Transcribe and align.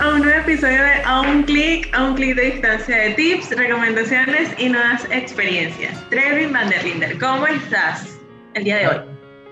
a 0.00 0.14
un 0.14 0.22
nuevo 0.22 0.40
episodio 0.40 0.82
de 0.82 1.02
A 1.04 1.20
un 1.20 1.42
clic, 1.44 1.88
a 1.94 2.04
un 2.04 2.14
clic 2.14 2.34
de 2.34 2.50
distancia 2.52 2.96
de 2.96 3.10
tips, 3.10 3.50
recomendaciones 3.50 4.50
y 4.58 4.68
nuevas 4.68 5.04
experiencias. 5.10 5.98
Trevin 6.10 6.52
van 6.52 6.68
der 6.68 6.84
Linder, 6.84 7.18
¿cómo 7.18 7.46
estás 7.46 8.18
el 8.54 8.64
día 8.64 8.76
de 8.78 8.88
hoy? 8.88 8.96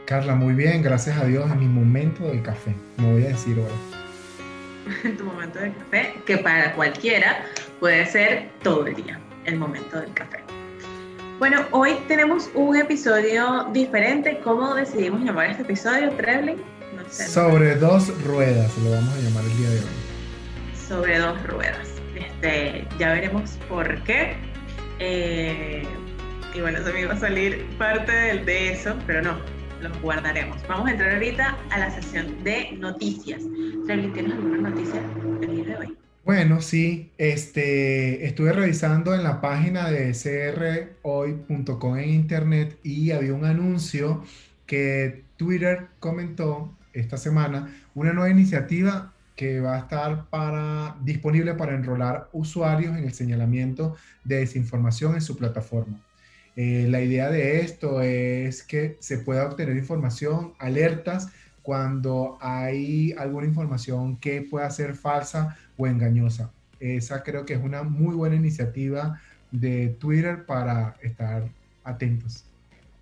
Carla, 0.07 0.35
muy 0.35 0.55
bien, 0.55 0.83
gracias 0.83 1.17
a 1.17 1.25
Dios 1.25 1.51
en 1.51 1.61
mi 1.61 1.69
momento 1.69 2.25
del 2.25 2.43
café, 2.43 2.75
me 2.99 3.13
voy 3.13 3.25
a 3.25 3.29
decir 3.29 3.59
ahora. 3.59 3.75
En 5.05 5.17
tu 5.17 5.25
momento 5.25 5.59
del 5.59 5.75
café, 5.77 6.15
que 6.27 6.39
para 6.39 6.75
cualquiera 6.75 7.47
puede 7.81 8.05
ser 8.07 8.51
todo 8.63 8.87
el 8.87 8.97
día, 8.97 9.19
el 9.47 9.57
momento 9.57 10.01
del 10.01 10.13
café. 10.13 10.41
Bueno, 11.39 11.65
hoy 11.71 11.97
tenemos 12.07 12.51
un 12.55 12.77
episodio 12.77 13.69
diferente. 13.73 14.41
¿Cómo 14.45 14.75
decidimos 14.75 15.23
llamar 15.23 15.51
este 15.51 15.63
episodio, 15.63 16.11
Trevlin? 16.13 16.57
Sobre 17.11 17.75
dos 17.77 18.13
ruedas, 18.25 18.71
lo 18.79 18.91
vamos 18.91 19.15
a 19.15 19.21
llamar 19.21 19.45
el 19.45 19.57
día 19.59 19.71
de 19.71 19.79
hoy. 19.81 20.14
Sobre 20.89 21.19
dos 21.19 21.43
ruedas. 21.47 21.89
Este, 22.15 22.87
ya 22.99 23.13
veremos 23.13 23.59
por 23.69 24.03
qué. 24.05 24.37
Eh, 24.99 25.83
y 26.55 26.61
bueno, 26.61 26.85
se 26.85 26.93
me 26.93 27.03
iba 27.03 27.15
a 27.15 27.19
salir 27.19 27.65
parte 27.79 28.13
de 28.13 28.73
eso, 28.73 28.95
pero 29.07 29.23
no, 29.23 29.39
los 29.81 30.01
guardaremos. 30.03 30.61
Vamos 30.69 30.89
a 30.89 30.93
entrar 30.93 31.15
ahorita 31.15 31.57
a 31.71 31.79
la 31.79 31.91
sesión 31.91 32.45
de 32.45 32.73
noticias. 32.73 33.43
¿tienes 33.87 34.33
alguna 34.33 34.71
noticia 34.71 35.01
el 35.41 35.57
día 35.57 35.65
de 35.65 35.77
hoy? 35.77 35.97
Bueno, 36.25 36.61
sí, 36.61 37.11
este, 37.19 38.27
estuve 38.27 38.53
revisando 38.53 39.15
en 39.15 39.23
la 39.23 39.41
página 39.41 39.91
de 39.91 40.13
crhoy.com 41.03 41.99
en 41.99 42.09
internet 42.11 42.79
y 42.83 43.11
había 43.11 43.35
un 43.35 43.45
anuncio 43.45 44.25
que 44.67 45.25
Twitter 45.37 45.89
comentó 45.99 46.73
esta 46.93 47.17
semana 47.17 47.75
una 47.95 48.13
nueva 48.13 48.31
iniciativa 48.31 49.14
que 49.37 49.61
va 49.61 49.77
a 49.77 49.79
estar 49.81 50.27
para, 50.31 50.97
disponible 51.03 51.55
para 51.55 51.75
enrolar 51.75 52.29
usuarios 52.33 52.97
en 52.97 53.05
el 53.05 53.13
señalamiento 53.13 53.97
de 54.25 54.37
desinformación 54.37 55.15
en 55.15 55.21
su 55.21 55.37
plataforma. 55.37 56.01
Eh, 56.57 56.87
la 56.89 57.01
idea 57.01 57.31
de 57.31 57.61
esto 57.61 58.01
es 58.01 58.63
que 58.63 58.97
se 59.01 59.19
pueda 59.19 59.47
obtener 59.47 59.77
información, 59.77 60.53
alertas, 60.59 61.29
cuando 61.63 62.39
hay 62.41 63.13
alguna 63.19 63.47
información 63.47 64.19
que 64.19 64.43
pueda 64.43 64.71
ser 64.71 64.95
falsa 64.95 65.57
o 65.77 65.87
engañosa. 65.87 66.51
Esa 66.79 67.23
creo 67.23 67.47
que 67.47 67.55
es 67.55 67.63
una 67.63 67.83
muy 67.83 68.15
buena 68.15 68.37
iniciativa 68.37 69.21
de 69.51 69.97
Twitter 69.99 70.45
para 70.45 70.97
estar 71.03 71.49
atentos. 71.83 72.45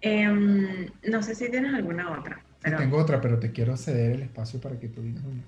Em, 0.00 0.88
no 1.08 1.22
sé 1.22 1.34
si 1.34 1.50
tienes 1.50 1.74
alguna 1.74 2.18
otra 2.18 2.40
tengo 2.70 2.98
otra, 2.98 3.20
pero 3.20 3.38
te 3.38 3.50
quiero 3.50 3.76
ceder 3.76 4.12
el 4.12 4.22
espacio 4.22 4.60
para 4.60 4.78
que 4.78 4.88
tú 4.88 5.02
digas 5.02 5.22
una. 5.24 5.42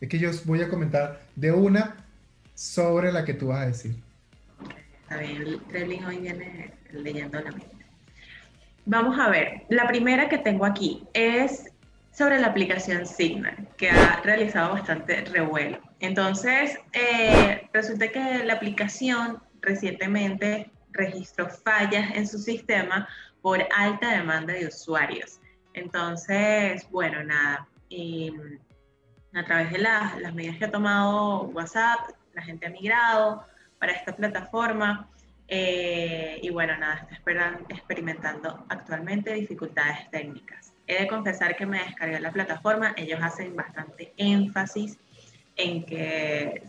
Es 0.00 0.08
que 0.08 0.18
yo 0.18 0.30
voy 0.44 0.62
a 0.62 0.68
comentar 0.68 1.22
de 1.34 1.52
una 1.52 1.96
sobre 2.54 3.12
la 3.12 3.24
que 3.24 3.34
tú 3.34 3.48
vas 3.48 3.62
a 3.62 3.66
decir. 3.66 3.96
Está 5.02 5.18
bien, 5.18 5.60
Trelling 5.68 6.04
hoy 6.04 6.18
viene 6.18 6.72
leyendo 6.92 7.40
la 7.40 7.50
mente. 7.50 7.76
Vamos 8.84 9.18
a 9.18 9.30
ver, 9.30 9.62
la 9.68 9.86
primera 9.86 10.28
que 10.28 10.38
tengo 10.38 10.64
aquí 10.64 11.04
es 11.12 11.72
sobre 12.12 12.38
la 12.38 12.48
aplicación 12.48 13.06
Signal, 13.06 13.68
que 13.76 13.90
ha 13.90 14.20
realizado 14.22 14.72
bastante 14.72 15.24
revuelo. 15.24 15.78
Entonces, 16.00 16.78
eh, 16.92 17.68
resulta 17.72 18.08
que 18.08 18.44
la 18.44 18.54
aplicación 18.54 19.42
recientemente 19.60 20.70
registró 20.92 21.48
fallas 21.48 22.14
en 22.14 22.26
su 22.26 22.38
sistema 22.38 23.08
por 23.42 23.66
alta 23.76 24.12
demanda 24.16 24.54
de 24.54 24.66
usuarios. 24.66 25.40
Entonces, 25.74 26.88
bueno, 26.90 27.22
nada. 27.22 27.68
A 29.36 29.44
través 29.44 29.70
de 29.70 29.78
las, 29.78 30.34
medidas 30.34 30.56
que 30.56 30.64
ha 30.64 30.70
tomado 30.70 31.42
WhatsApp, 31.48 32.10
la 32.34 32.42
gente 32.42 32.66
ha 32.66 32.70
migrado 32.70 33.44
para 33.78 33.92
esta 33.92 34.16
plataforma. 34.16 35.08
Eh, 35.48 36.40
y 36.42 36.50
bueno, 36.50 36.76
nada, 36.76 37.06
está 37.10 37.14
experimentando 37.68 38.64
actualmente 38.68 39.34
dificultades 39.34 40.10
técnicas. 40.10 40.72
He 40.86 41.02
de 41.02 41.06
confesar 41.06 41.54
que 41.56 41.66
me 41.66 41.78
descargué 41.78 42.18
la 42.18 42.32
plataforma, 42.32 42.94
ellos 42.96 43.20
hacen 43.22 43.54
bastante 43.54 44.12
énfasis 44.16 44.98
en 45.56 45.84
que 45.84 46.62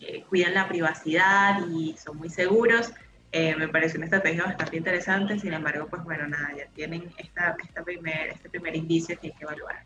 eh, 0.00 0.24
cuidan 0.28 0.54
la 0.54 0.68
privacidad 0.68 1.66
y 1.68 1.96
son 1.96 2.16
muy 2.18 2.28
seguros, 2.28 2.92
eh, 3.32 3.54
me 3.54 3.68
parece 3.68 3.96
una 3.96 4.06
estrategia 4.06 4.44
bastante 4.44 4.76
interesante, 4.76 5.38
sin 5.38 5.52
embargo, 5.52 5.86
pues 5.88 6.02
bueno, 6.02 6.26
nada, 6.26 6.50
ya 6.56 6.66
tienen 6.74 7.12
esta, 7.16 7.56
esta 7.62 7.84
primer, 7.84 8.30
este 8.30 8.50
primer 8.50 8.74
indicio 8.74 9.18
que 9.20 9.28
hay 9.28 9.32
que 9.32 9.44
evaluar. 9.44 9.84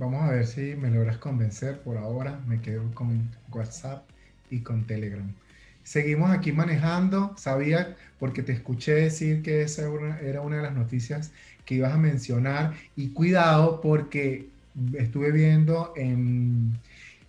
Vamos 0.00 0.22
a 0.22 0.30
ver 0.30 0.46
si 0.46 0.76
me 0.76 0.90
logras 0.90 1.18
convencer. 1.18 1.78
Por 1.80 1.98
ahora 1.98 2.40
me 2.46 2.62
quedo 2.62 2.90
con 2.94 3.28
WhatsApp 3.52 4.08
y 4.48 4.60
con 4.60 4.86
Telegram. 4.86 5.30
Seguimos 5.84 6.30
aquí 6.30 6.52
manejando. 6.52 7.34
Sabía, 7.36 7.98
porque 8.18 8.42
te 8.42 8.52
escuché 8.52 8.94
decir 8.94 9.42
que 9.42 9.60
esa 9.60 9.82
era 10.22 10.40
una 10.40 10.56
de 10.56 10.62
las 10.62 10.72
noticias 10.72 11.32
que 11.66 11.74
ibas 11.74 11.92
a 11.92 11.98
mencionar. 11.98 12.72
Y 12.96 13.10
cuidado, 13.10 13.82
porque 13.82 14.48
estuve 14.94 15.32
viendo 15.32 15.92
en 15.94 16.78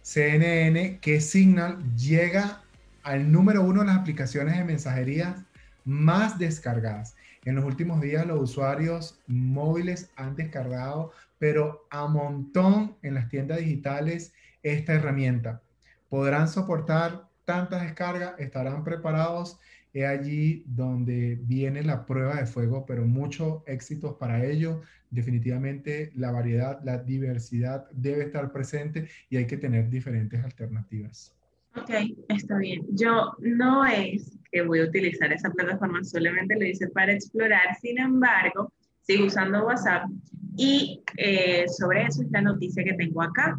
CNN 0.01 0.99
que 0.99 1.19
Signal 1.19 1.77
llega 1.97 2.61
al 3.03 3.33
número 3.33 3.63
uno 3.63 3.81
de 3.81 3.87
las 3.87 3.97
aplicaciones 3.97 4.57
de 4.57 4.63
mensajería 4.63 5.43
más 5.83 6.39
descargadas. 6.39 7.15
En 7.43 7.55
los 7.55 7.65
últimos 7.65 8.01
días 8.01 8.25
los 8.27 8.39
usuarios 8.39 9.19
móviles 9.25 10.11
han 10.15 10.35
descargado, 10.35 11.11
pero 11.39 11.87
a 11.89 12.05
montón 12.05 12.97
en 13.01 13.15
las 13.15 13.29
tiendas 13.29 13.57
digitales 13.57 14.31
esta 14.61 14.93
herramienta. 14.93 15.63
Podrán 16.07 16.47
soportar 16.47 17.27
tantas 17.45 17.81
descargas, 17.81 18.35
estarán 18.37 18.83
preparados. 18.83 19.59
Es 19.91 20.05
allí 20.05 20.63
donde 20.67 21.39
viene 21.41 21.81
la 21.81 22.05
prueba 22.05 22.35
de 22.35 22.45
fuego, 22.45 22.85
pero 22.85 23.05
muchos 23.05 23.63
éxitos 23.65 24.17
para 24.19 24.45
ello. 24.45 24.81
Definitivamente 25.09 26.11
la 26.15 26.31
variedad, 26.31 26.79
la 26.83 26.99
diversidad 26.99 27.89
debe 27.91 28.25
estar 28.25 28.51
presente 28.51 29.09
y 29.29 29.37
hay 29.37 29.47
que 29.47 29.57
tener 29.57 29.89
diferentes 29.89 30.43
alternativas. 30.43 31.40
Ok, 31.75 31.89
está 32.27 32.57
bien. 32.57 32.85
Yo 32.91 33.33
no 33.39 33.85
es 33.85 34.37
que 34.51 34.61
voy 34.61 34.79
a 34.79 34.85
utilizar 34.85 35.31
esa 35.31 35.49
plataforma, 35.49 36.03
solamente 36.03 36.55
lo 36.59 36.65
hice 36.65 36.89
para 36.89 37.13
explorar. 37.13 37.75
Sin 37.81 37.97
embargo, 37.97 38.73
sigo 39.01 39.25
usando 39.25 39.65
WhatsApp 39.65 40.09
y 40.57 41.01
eh, 41.17 41.65
sobre 41.69 42.03
eso 42.03 42.23
es 42.23 42.31
la 42.31 42.41
noticia 42.41 42.83
que 42.83 42.93
tengo 42.93 43.21
acá, 43.21 43.57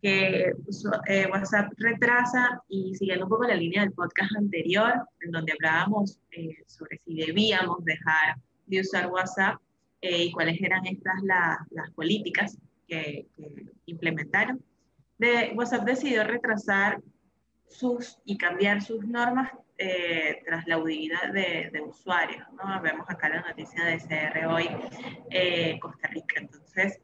que 0.00 0.52
eh, 1.06 1.26
WhatsApp 1.30 1.72
retrasa 1.76 2.60
y 2.68 2.96
siguiendo 2.96 3.26
un 3.26 3.30
poco 3.30 3.44
la 3.44 3.54
línea 3.54 3.82
del 3.82 3.92
podcast 3.92 4.36
anterior, 4.36 4.94
en 5.20 5.30
donde 5.30 5.52
hablábamos 5.52 6.18
eh, 6.32 6.56
sobre 6.66 6.98
si 6.98 7.14
debíamos 7.14 7.84
dejar 7.84 8.36
de 8.66 8.80
usar 8.80 9.06
WhatsApp 9.06 9.60
y 10.00 10.32
cuáles 10.32 10.60
eran 10.60 10.84
estas 10.84 11.22
las 11.22 11.90
políticas 11.92 12.58
que, 12.88 13.28
que 13.36 13.66
implementaron. 13.86 14.60
De, 15.16 15.52
WhatsApp 15.54 15.84
decidió 15.84 16.24
retrasar 16.24 17.00
sus 17.72 18.18
y 18.24 18.36
cambiar 18.36 18.82
sus 18.82 19.04
normas 19.04 19.50
eh, 19.78 20.42
tras 20.46 20.66
la 20.66 20.78
huida 20.78 21.18
de, 21.32 21.80
usuarios. 21.80 22.46
¿no? 22.52 22.80
Vemos 22.80 23.08
acá 23.08 23.28
la 23.28 23.40
noticia 23.40 23.84
de 23.84 23.98
CR 23.98 24.46
hoy, 24.46 24.68
eh, 25.30 25.78
Costa 25.80 26.08
Rica. 26.08 26.40
Entonces, 26.40 27.00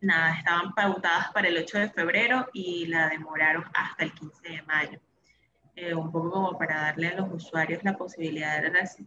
nada, 0.00 0.38
estaban 0.38 0.74
pautadas 0.74 1.30
para 1.32 1.48
el 1.48 1.58
8 1.58 1.78
de 1.78 1.90
febrero 1.90 2.48
y 2.52 2.86
la 2.86 3.08
demoraron 3.08 3.64
hasta 3.74 4.04
el 4.04 4.12
15 4.12 4.48
de 4.48 4.62
mayo. 4.62 5.00
Eh, 5.76 5.94
un 5.94 6.12
poco 6.12 6.30
como 6.30 6.58
para 6.58 6.80
darle 6.82 7.08
a 7.08 7.14
los 7.14 7.32
usuarios 7.32 7.82
la 7.84 7.96
posibilidad 7.96 8.62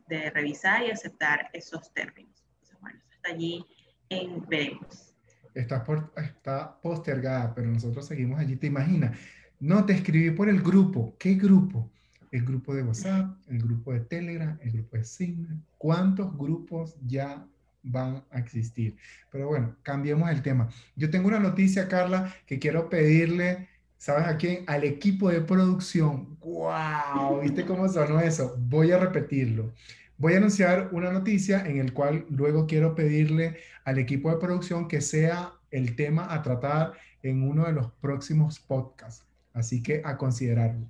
de, 0.07 0.29
revisar 0.31 0.83
y 0.83 0.91
aceptar 0.91 1.49
esos 1.53 1.93
términos. 1.93 2.43
Entonces, 2.47 2.77
bueno, 2.81 2.99
eso 2.99 3.15
está 3.15 3.29
allí 3.29 3.65
en 4.09 4.45
veremos. 4.47 5.13
Está, 5.53 5.83
por, 5.83 6.11
está 6.17 6.81
postergada, 6.81 7.53
pero 7.53 7.67
nosotros 7.67 8.07
seguimos 8.07 8.39
allí. 8.39 8.55
¿Te 8.55 8.67
imaginas? 8.67 9.15
No, 9.63 9.85
te 9.85 9.93
escribí 9.93 10.29
por 10.31 10.49
el 10.49 10.61
grupo. 10.61 11.15
¿Qué 11.17 11.35
grupo? 11.35 11.89
El 12.31 12.43
grupo 12.43 12.75
de 12.75 12.83
WhatsApp, 12.83 13.33
el 13.47 13.59
grupo 13.59 13.93
de 13.93 14.01
Telegram, 14.01 14.59
el 14.61 14.73
grupo 14.73 14.97
de 14.97 15.05
Signal. 15.05 15.57
¿Cuántos 15.77 16.37
grupos 16.37 16.97
ya 17.07 17.47
van 17.81 18.25
a 18.29 18.39
existir? 18.39 18.97
Pero 19.31 19.47
bueno, 19.47 19.73
cambiemos 19.81 20.29
el 20.29 20.41
tema. 20.41 20.67
Yo 20.97 21.09
tengo 21.09 21.29
una 21.29 21.39
noticia, 21.39 21.87
Carla, 21.87 22.35
que 22.45 22.59
quiero 22.59 22.89
pedirle, 22.89 23.69
¿sabes 23.97 24.27
a 24.27 24.35
quién? 24.35 24.65
Al 24.67 24.83
equipo 24.83 25.29
de 25.29 25.39
producción. 25.39 26.37
¡Wow! 26.41 27.39
¿Viste 27.41 27.65
cómo 27.65 27.87
sonó 27.87 28.19
eso? 28.19 28.57
Voy 28.67 28.91
a 28.91 28.99
repetirlo. 28.99 29.71
Voy 30.17 30.33
a 30.33 30.37
anunciar 30.39 30.89
una 30.91 31.09
noticia 31.09 31.65
en 31.65 31.77
el 31.77 31.93
cual 31.93 32.25
luego 32.29 32.67
quiero 32.67 32.95
pedirle 32.95 33.55
al 33.85 33.97
equipo 33.97 34.29
de 34.29 34.41
producción 34.41 34.89
que 34.89 34.99
sea 34.99 35.53
el 35.71 35.95
tema 35.95 36.33
a 36.33 36.41
tratar 36.41 36.91
en 37.21 37.43
uno 37.43 37.65
de 37.65 37.71
los 37.71 37.93
próximos 37.93 38.59
podcasts. 38.59 39.25
Así 39.53 39.81
que 39.81 40.01
a 40.03 40.17
considerarlo. 40.17 40.87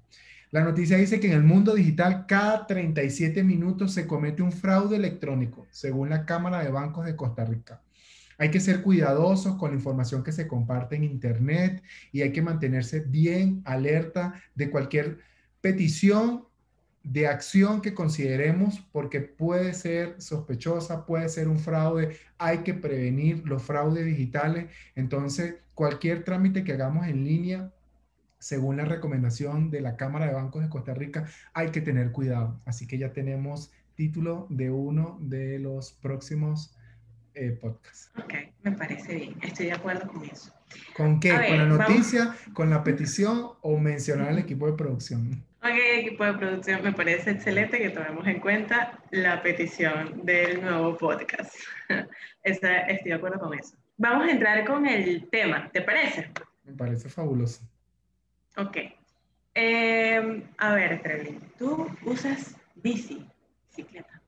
La 0.52 0.64
noticia 0.64 0.98
dice 0.98 1.20
que 1.20 1.28
en 1.28 1.34
el 1.34 1.44
mundo 1.44 1.74
digital 1.74 2.26
cada 2.28 2.68
37 2.68 3.44
minutos 3.44 3.92
se 3.92 4.06
comete 4.06 4.44
un 4.44 4.52
fraude 4.52 4.96
electrónico, 4.96 5.66
según 5.72 6.10
la 6.10 6.26
Cámara 6.26 6.64
de 6.64 6.70
Bancos 6.70 7.06
de 7.06 7.16
Costa 7.16 7.44
Rica. 7.44 7.82
Hay 8.38 8.52
que 8.52 8.60
ser 8.60 8.82
cuidadosos 8.82 9.56
con 9.58 9.72
la 9.72 9.78
información 9.78 10.24
que 10.24 10.32
se 10.32 10.48
comparte 10.48 10.96
en 10.96 11.04
Internet 11.04 11.82
y 12.12 12.22
hay 12.22 12.32
que 12.32 12.42
mantenerse 12.42 13.00
bien 13.00 13.62
alerta 13.66 14.42
de 14.54 14.70
cualquier 14.70 15.20
petición 15.62 16.46
de 17.04 17.28
acción 17.28 17.82
que 17.82 17.94
consideremos 17.94 18.80
porque 18.92 19.22
puede 19.22 19.74
ser 19.74 20.22
sospechosa, 20.22 21.06
puede 21.06 21.30
ser 21.30 21.48
un 21.48 21.60
fraude, 21.60 22.18
hay 22.38 22.60
que 22.60 22.74
prevenir 22.74 23.42
los 23.46 23.62
fraudes 23.64 24.06
digitales. 24.06 24.68
Entonces, 24.96 25.56
cualquier 25.74 26.24
trámite 26.24 26.64
que 26.64 26.74
hagamos 26.74 27.08
en 27.08 27.26
línea, 27.26 27.72
según 28.44 28.76
la 28.76 28.84
recomendación 28.84 29.72
de 29.72 29.80
la 29.80 29.96
Cámara 29.96 30.28
de 30.28 30.34
Bancos 30.34 30.62
de 30.62 30.70
Costa 30.70 30.94
Rica, 30.94 31.26
hay 31.54 31.70
que 31.70 31.80
tener 31.80 32.12
cuidado. 32.12 32.60
Así 32.66 32.86
que 32.86 32.98
ya 32.98 33.14
tenemos 33.14 33.72
título 33.96 34.48
de 34.50 34.70
uno 34.70 35.18
de 35.22 35.60
los 35.60 35.94
próximos 35.94 36.76
eh, 37.36 37.52
podcasts. 37.52 38.12
Ok, 38.22 38.34
me 38.64 38.74
parece 38.74 39.16
bien, 39.16 39.38
estoy 39.42 39.68
de 39.68 39.72
acuerdo 39.72 40.12
con 40.12 40.26
eso. 40.26 40.54
¿Con 40.94 41.22
qué? 41.22 41.30
¿Con 41.30 41.58
la 41.58 41.66
noticia, 41.66 42.36
con 42.54 42.70
la 42.70 42.84
petición 42.84 43.52
o 43.62 43.78
mencionar 43.78 44.28
al 44.28 44.40
equipo 44.40 44.68
de 44.68 44.74
producción? 44.74 45.42
Ok, 45.62 45.78
equipo 46.00 46.26
de 46.26 46.34
producción, 46.34 46.84
me 46.84 46.92
parece 46.92 47.32
excelente 47.32 47.78
que 47.78 47.92
tomemos 47.92 48.28
en 48.28 48.42
cuenta 48.42 49.00
la 49.12 49.42
petición 49.42 50.26
del 50.26 50.62
nuevo 50.62 50.98
podcast. 50.98 51.56
estoy 52.44 52.98
de 53.06 53.14
acuerdo 53.14 53.40
con 53.40 53.58
eso. 53.58 53.78
Vamos 53.96 54.28
a 54.28 54.32
entrar 54.32 54.66
con 54.66 54.86
el 54.86 55.30
tema, 55.30 55.70
¿te 55.72 55.82
parece? 55.82 56.30
Me 56.66 56.74
parece 56.74 57.08
fabuloso. 57.08 57.62
Ok. 58.58 58.78
Em, 59.56 60.44
a 60.58 60.74
ver, 60.76 61.02
Trevi, 61.02 61.40
¿tú 61.58 61.88
usas 62.06 62.56
bici, 62.76 63.26
bicicleta? 63.70 64.22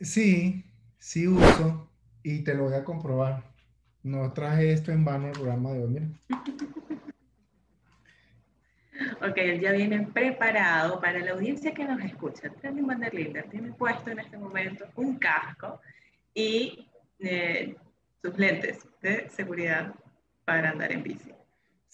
Sí, 0.00 0.64
sí 0.98 1.26
uso 1.26 1.90
y 2.22 2.42
te 2.44 2.54
lo 2.54 2.64
voy 2.64 2.74
a 2.74 2.84
comprobar. 2.84 3.42
No 4.02 4.32
traje 4.32 4.72
esto 4.72 4.92
en 4.92 5.04
vano 5.04 5.28
el 5.28 5.32
programa 5.32 5.72
de 5.72 5.82
hoy, 5.82 5.88
mira. 5.88 6.06
Ok, 9.20 9.38
él 9.38 9.60
ya 9.60 9.72
viene 9.72 10.06
preparado 10.06 11.00
para 11.00 11.18
la 11.18 11.32
audiencia 11.32 11.74
que 11.74 11.84
nos 11.84 12.00
escucha. 12.02 12.48
Trending 12.48 12.86
Van 12.86 13.00
tiene 13.50 13.72
puesto 13.72 14.10
en 14.10 14.20
este 14.20 14.38
momento 14.38 14.86
un 14.94 15.16
casco 15.16 15.80
y 16.32 16.88
eh, 17.18 17.74
sus 18.22 18.38
lentes 18.38 18.86
de 19.02 19.28
seguridad 19.30 19.94
para 20.44 20.70
andar 20.70 20.92
en 20.92 21.02
bici. 21.02 21.32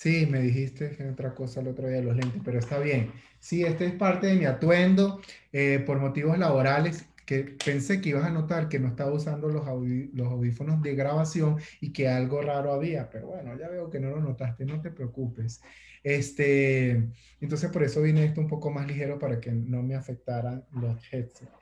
Sí, 0.00 0.24
me 0.24 0.40
dijiste 0.40 0.92
que 0.96 1.06
otra 1.10 1.34
cosa 1.34 1.60
el 1.60 1.68
otro 1.68 1.86
día 1.86 2.00
los 2.00 2.16
lentes, 2.16 2.40
pero 2.42 2.58
está 2.58 2.78
bien. 2.78 3.12
Sí, 3.38 3.64
este 3.64 3.84
es 3.84 3.92
parte 3.92 4.28
de 4.28 4.34
mi 4.36 4.46
atuendo 4.46 5.20
eh, 5.52 5.78
por 5.84 5.98
motivos 5.98 6.38
laborales 6.38 7.04
que 7.26 7.54
pensé 7.62 8.00
que 8.00 8.08
ibas 8.08 8.24
a 8.24 8.30
notar 8.30 8.70
que 8.70 8.78
no 8.78 8.88
estaba 8.88 9.12
usando 9.12 9.48
los, 9.48 9.66
los 10.14 10.26
audífonos 10.26 10.80
de 10.80 10.94
grabación 10.94 11.58
y 11.82 11.92
que 11.92 12.08
algo 12.08 12.40
raro 12.40 12.72
había, 12.72 13.10
pero 13.10 13.26
bueno, 13.26 13.54
ya 13.58 13.68
veo 13.68 13.90
que 13.90 14.00
no 14.00 14.08
lo 14.08 14.22
notaste, 14.22 14.64
no 14.64 14.80
te 14.80 14.90
preocupes. 14.90 15.60
Este, 16.02 17.10
entonces 17.42 17.70
por 17.70 17.82
eso 17.82 18.00
vine 18.00 18.24
esto 18.24 18.40
un 18.40 18.48
poco 18.48 18.70
más 18.70 18.86
ligero 18.86 19.18
para 19.18 19.38
que 19.38 19.52
no 19.52 19.82
me 19.82 19.96
afectaran 19.96 20.64
los 20.72 20.96
headsets. 21.12 21.52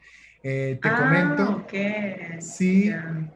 Eh, 0.44 0.78
te 0.80 0.88
ah, 0.88 0.96
comento, 0.96 1.66
sí, 2.38 2.92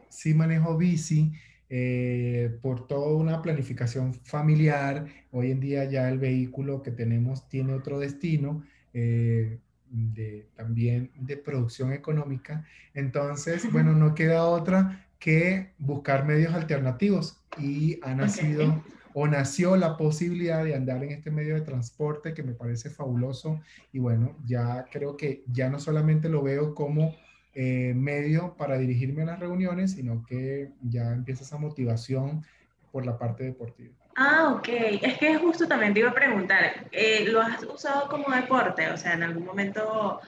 sí 0.07 0.33
manejo 0.33 0.77
bici 0.77 1.33
eh, 1.75 2.55
por 2.61 2.85
toda 2.85 3.15
una 3.15 3.41
planificación 3.41 4.13
familiar. 4.13 5.07
Hoy 5.31 5.49
en 5.49 5.59
día 5.59 5.85
ya 5.85 6.07
el 6.07 6.19
vehículo 6.19 6.83
que 6.83 6.91
tenemos 6.91 7.49
tiene 7.49 7.73
otro 7.73 7.97
destino. 7.97 8.63
Eh, 8.93 9.57
de, 9.89 10.47
también 10.55 11.11
de 11.15 11.37
producción 11.37 11.91
económica. 11.93 12.65
Entonces, 12.93 13.71
bueno, 13.71 13.93
no 13.93 14.13
queda 14.13 14.45
otra 14.45 15.07
que 15.19 15.73
buscar 15.79 16.25
medios 16.25 16.53
alternativos 16.53 17.39
y 17.57 17.99
ha 18.03 18.13
nacido 18.13 18.83
o 19.13 19.27
nació 19.27 19.75
la 19.75 19.97
posibilidad 19.97 20.63
de 20.63 20.75
andar 20.75 21.03
en 21.03 21.11
este 21.11 21.31
medio 21.31 21.55
de 21.55 21.61
transporte 21.61 22.33
que 22.33 22.43
me 22.43 22.53
parece 22.53 22.89
fabuloso 22.89 23.61
y 23.91 23.99
bueno, 23.99 24.35
ya 24.45 24.85
creo 24.91 25.15
que 25.15 25.43
ya 25.47 25.69
no 25.69 25.79
solamente 25.79 26.29
lo 26.29 26.41
veo 26.41 26.73
como 26.73 27.15
eh, 27.55 27.93
medio 27.95 28.55
para 28.55 28.77
dirigirme 28.77 29.23
a 29.23 29.25
las 29.25 29.39
reuniones, 29.39 29.91
sino 29.91 30.25
que 30.25 30.71
ya 30.81 31.11
empieza 31.11 31.43
esa 31.43 31.57
motivación 31.57 32.43
por 32.91 33.05
la 33.05 33.17
parte 33.17 33.43
deportiva. 33.43 33.93
Ah, 34.15 34.53
ok. 34.55 34.67
Es 35.01 35.17
que 35.17 35.35
justo 35.37 35.67
también 35.67 35.93
te 35.93 35.99
iba 35.99 36.09
a 36.09 36.13
preguntar, 36.13 36.87
eh, 36.91 37.25
¿lo 37.27 37.41
has 37.41 37.63
usado 37.63 38.07
como 38.09 38.33
deporte? 38.35 38.89
O 38.89 38.97
sea, 38.97 39.13
en 39.13 39.23
algún 39.23 39.45
momento 39.45 40.19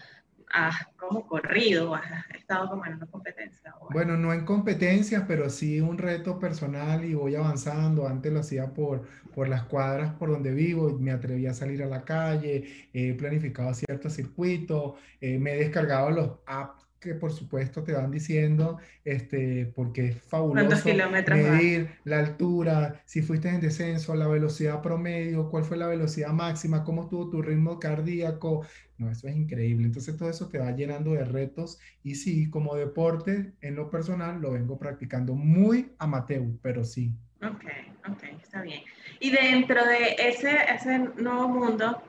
has 0.51 0.88
como 0.98 1.27
corrido, 1.27 1.94
has 1.95 2.04
estado 2.33 2.69
como 2.69 2.86
en 2.86 2.94
una 2.94 3.06
competencia. 3.07 3.74
Bueno, 3.89 4.18
no 4.18 4.33
en 4.33 4.45
competencias, 4.45 5.24
pero 5.27 5.50
sí 5.50 5.81
un 5.81 5.98
reto 5.98 6.39
personal 6.39 7.04
y 7.04 7.13
voy 7.13 7.36
avanzando. 7.36 8.07
Antes 8.07 8.31
lo 8.31 8.39
hacía 8.39 8.74
por, 8.74 9.07
por 9.33 9.48
las 9.48 9.63
cuadras 9.63 10.13
por 10.13 10.30
donde 10.30 10.54
vivo, 10.54 10.98
me 11.00 11.12
atreví 11.12 11.45
a 11.48 11.54
salir 11.54 11.83
a 11.83 11.88
la 11.88 12.04
calle, 12.04 12.89
he 12.94 13.13
planificado 13.13 13.74
ciertos 13.74 14.13
circuitos, 14.13 14.94
eh, 15.22 15.38
me 15.38 15.54
he 15.54 15.57
descargado 15.57 16.10
los 16.12 16.31
apps 16.45 16.85
que 17.06 17.13
por 17.13 17.31
supuesto 17.31 17.84
te 17.84 17.94
van 17.94 18.10
diciendo, 18.10 18.80
este, 19.04 19.72
porque 19.75 20.10
es 20.10 20.22
fabuloso 20.24 20.90
medir 21.30 21.92
la 22.04 22.19
altura, 22.19 23.02
si 23.06 23.22
fuiste 23.22 23.48
en 23.48 23.62
descenso, 23.62 24.16
la 24.16 24.28
velocidad 24.28 24.81
promedio, 24.81 25.50
cuál 25.50 25.63
fue 25.63 25.78
la 25.78 25.88
velocidad 25.88 26.34
máxima, 26.34 26.84
cómo 26.84 27.04
estuvo 27.04 27.30
tu 27.30 27.42
ritmo 27.42 27.80
cardíaco. 27.80 28.66
No, 28.98 29.12
eso 29.12 29.28
es 29.28 29.36
increíble. 29.36 29.86
Entonces 29.86 30.18
todo 30.18 30.30
eso 30.30 30.48
te 30.50 30.57
va 30.57 30.72
llenando 30.72 31.13
de 31.13 31.25
retos 31.25 31.80
y 32.02 32.16
sí, 32.16 32.50
como 32.50 32.75
deporte, 32.75 33.54
en 33.62 33.75
lo 33.75 33.90
personal, 33.92 34.42
lo 34.42 34.51
vengo 34.51 34.80
practicando 34.80 35.36
muy 35.36 35.92
amateur, 36.00 36.44
pero 36.62 36.84
sí. 36.84 37.12
Ok, 37.44 37.66
ok, 38.10 38.24
está 38.42 38.62
bien. 38.62 38.81
Y 39.19 39.30
dentro 39.30 39.86
de 39.86 40.16
ese, 40.18 40.58
ese 40.74 40.98
nuevo 40.98 41.48
mundo, 41.50 42.01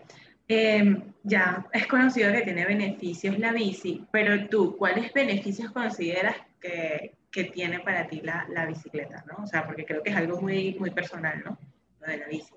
Em, 0.48 1.02
ya 1.24 1.66
es 1.72 1.86
conocido 1.88 2.32
que 2.32 2.42
tiene 2.42 2.64
beneficios 2.64 3.36
la 3.38 3.52
bici, 3.52 4.06
pero 4.12 4.48
tú, 4.48 4.76
¿cuáles 4.76 5.12
beneficios 5.12 5.72
consideras 5.72 6.36
que, 6.60 7.16
que 7.32 7.44
tiene 7.44 7.80
para 7.80 8.06
ti 8.06 8.20
la, 8.20 8.46
la, 8.50 8.64
bicicleta? 8.64 9.24
¿no? 9.26 9.42
O 9.42 9.46
sea, 9.46 9.66
porque 9.66 9.84
creo 9.84 10.02
que 10.04 10.10
es 10.10 10.16
algo 10.16 10.40
muy, 10.40 10.76
muy 10.78 10.90
personal, 10.90 11.42
¿no? 11.44 11.58
Lo 12.00 12.06
de 12.06 12.18
la 12.18 12.28
bici. 12.28 12.54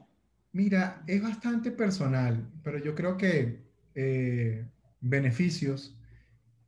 Mira, 0.51 1.01
es 1.07 1.21
bastante 1.21 1.71
personal, 1.71 2.47
pero 2.63 2.77
yo 2.77 2.94
creo 2.94 3.18
que 3.18 3.63
eh, 3.95 4.65
beneficios 5.01 5.97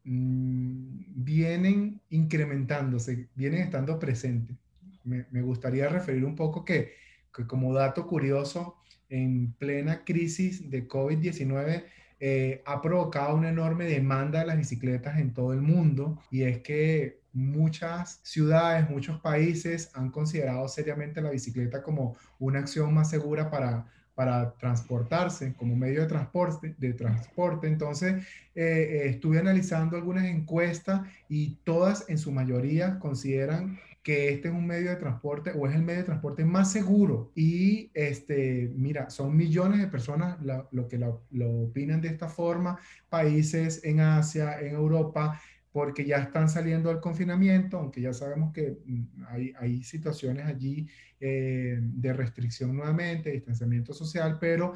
mm, 0.04 1.04
vienen 1.08 2.02
incrementándose, 2.10 3.30
vienen 3.36 3.62
estando 3.62 4.00
presentes. 4.00 4.58
Me, 5.04 5.28
me, 5.32 5.42
gustaría 5.42 5.88
referir 5.88 6.26
un 6.26 6.36
poco 6.36 6.66
que, 6.66 6.94
que 7.34 7.46
como 7.46 7.74
dato 7.74 8.08
curioso, 8.08 8.81
en 9.12 9.54
plena 9.60 10.04
crisis 10.04 10.70
de 10.72 10.88
COVID-19 10.88 11.84
eh, 12.20 12.62
ha 12.66 12.82
provocado 12.82 13.36
una 13.36 13.50
enorme 13.50 13.86
demanda 13.86 14.40
de 14.40 14.46
las 14.46 14.58
bicicletas 14.58 15.20
en 15.20 15.34
todo 15.34 15.54
el 15.54 15.62
mundo 15.62 16.20
y 16.32 16.44
es 16.44 16.60
que 16.60 17.20
muchas 17.34 18.20
ciudades, 18.24 18.90
muchos 18.90 19.20
países 19.20 19.92
han 19.94 20.12
considerado 20.12 20.68
seriamente 20.68 21.22
la 21.22 21.32
bicicleta 21.32 21.84
como 21.84 22.16
una 22.40 22.60
acción 22.60 22.94
más 22.94 23.10
segura 23.10 23.50
para, 23.50 23.88
para 24.16 24.54
transportarse, 24.56 25.54
como 25.56 25.76
medio 25.76 26.02
de 26.02 26.08
transporte. 26.08 26.76
De 26.78 26.94
transporte. 26.94 27.68
Entonces, 27.68 28.24
eh, 28.54 28.64
eh, 29.04 29.10
estuve 29.10 29.40
analizando 29.40 29.98
algunas 29.98 30.26
encuestas 30.26 31.02
y 31.28 31.56
todas 31.64 32.08
en 32.10 32.18
su 32.18 32.32
mayoría 32.32 33.00
consideran 33.00 33.80
que 34.04 34.30
este 34.30 34.48
es 34.48 34.54
un 34.54 34.66
medio 34.66 34.90
de 34.90 34.96
transporte 34.96 35.52
o 35.56 35.68
es 35.68 35.76
el 35.76 35.84
medio 35.84 36.00
de 36.00 36.06
transporte 36.06 36.44
más 36.44 36.72
seguro. 36.72 37.32
Y 37.36 37.92
este, 37.94 38.72
mira, 38.76 39.10
son 39.10 39.36
millones 39.36 39.80
de 39.80 39.88
personas 39.88 40.38
lo 40.72 40.88
que 40.88 40.98
lo, 40.98 41.24
opinan 41.64 42.02
de 42.02 42.10
esta 42.10 42.28
forma, 42.28 42.80
países 43.10 43.84
en 43.84 44.00
Asia, 44.00 44.60
en 44.60 44.76
Europa, 44.76 45.40
porque 45.72 46.06
ya 46.06 46.18
están 46.18 46.50
saliendo 46.50 46.90
del 46.90 47.00
confinamiento, 47.00 47.78
aunque 47.78 48.02
ya 48.02 48.14
sabemos 48.14 48.54
que 48.54 48.78
mm, 48.86 49.56
hay, 49.58 49.84
situaciones 49.84 50.46
allí 50.46 50.88
eh, 51.20 51.80
de 51.82 52.14
restricción 52.14 52.76
nuevamente, 52.76 53.32
distanciamiento 53.32 53.94
social, 53.94 54.38
pero 54.40 54.74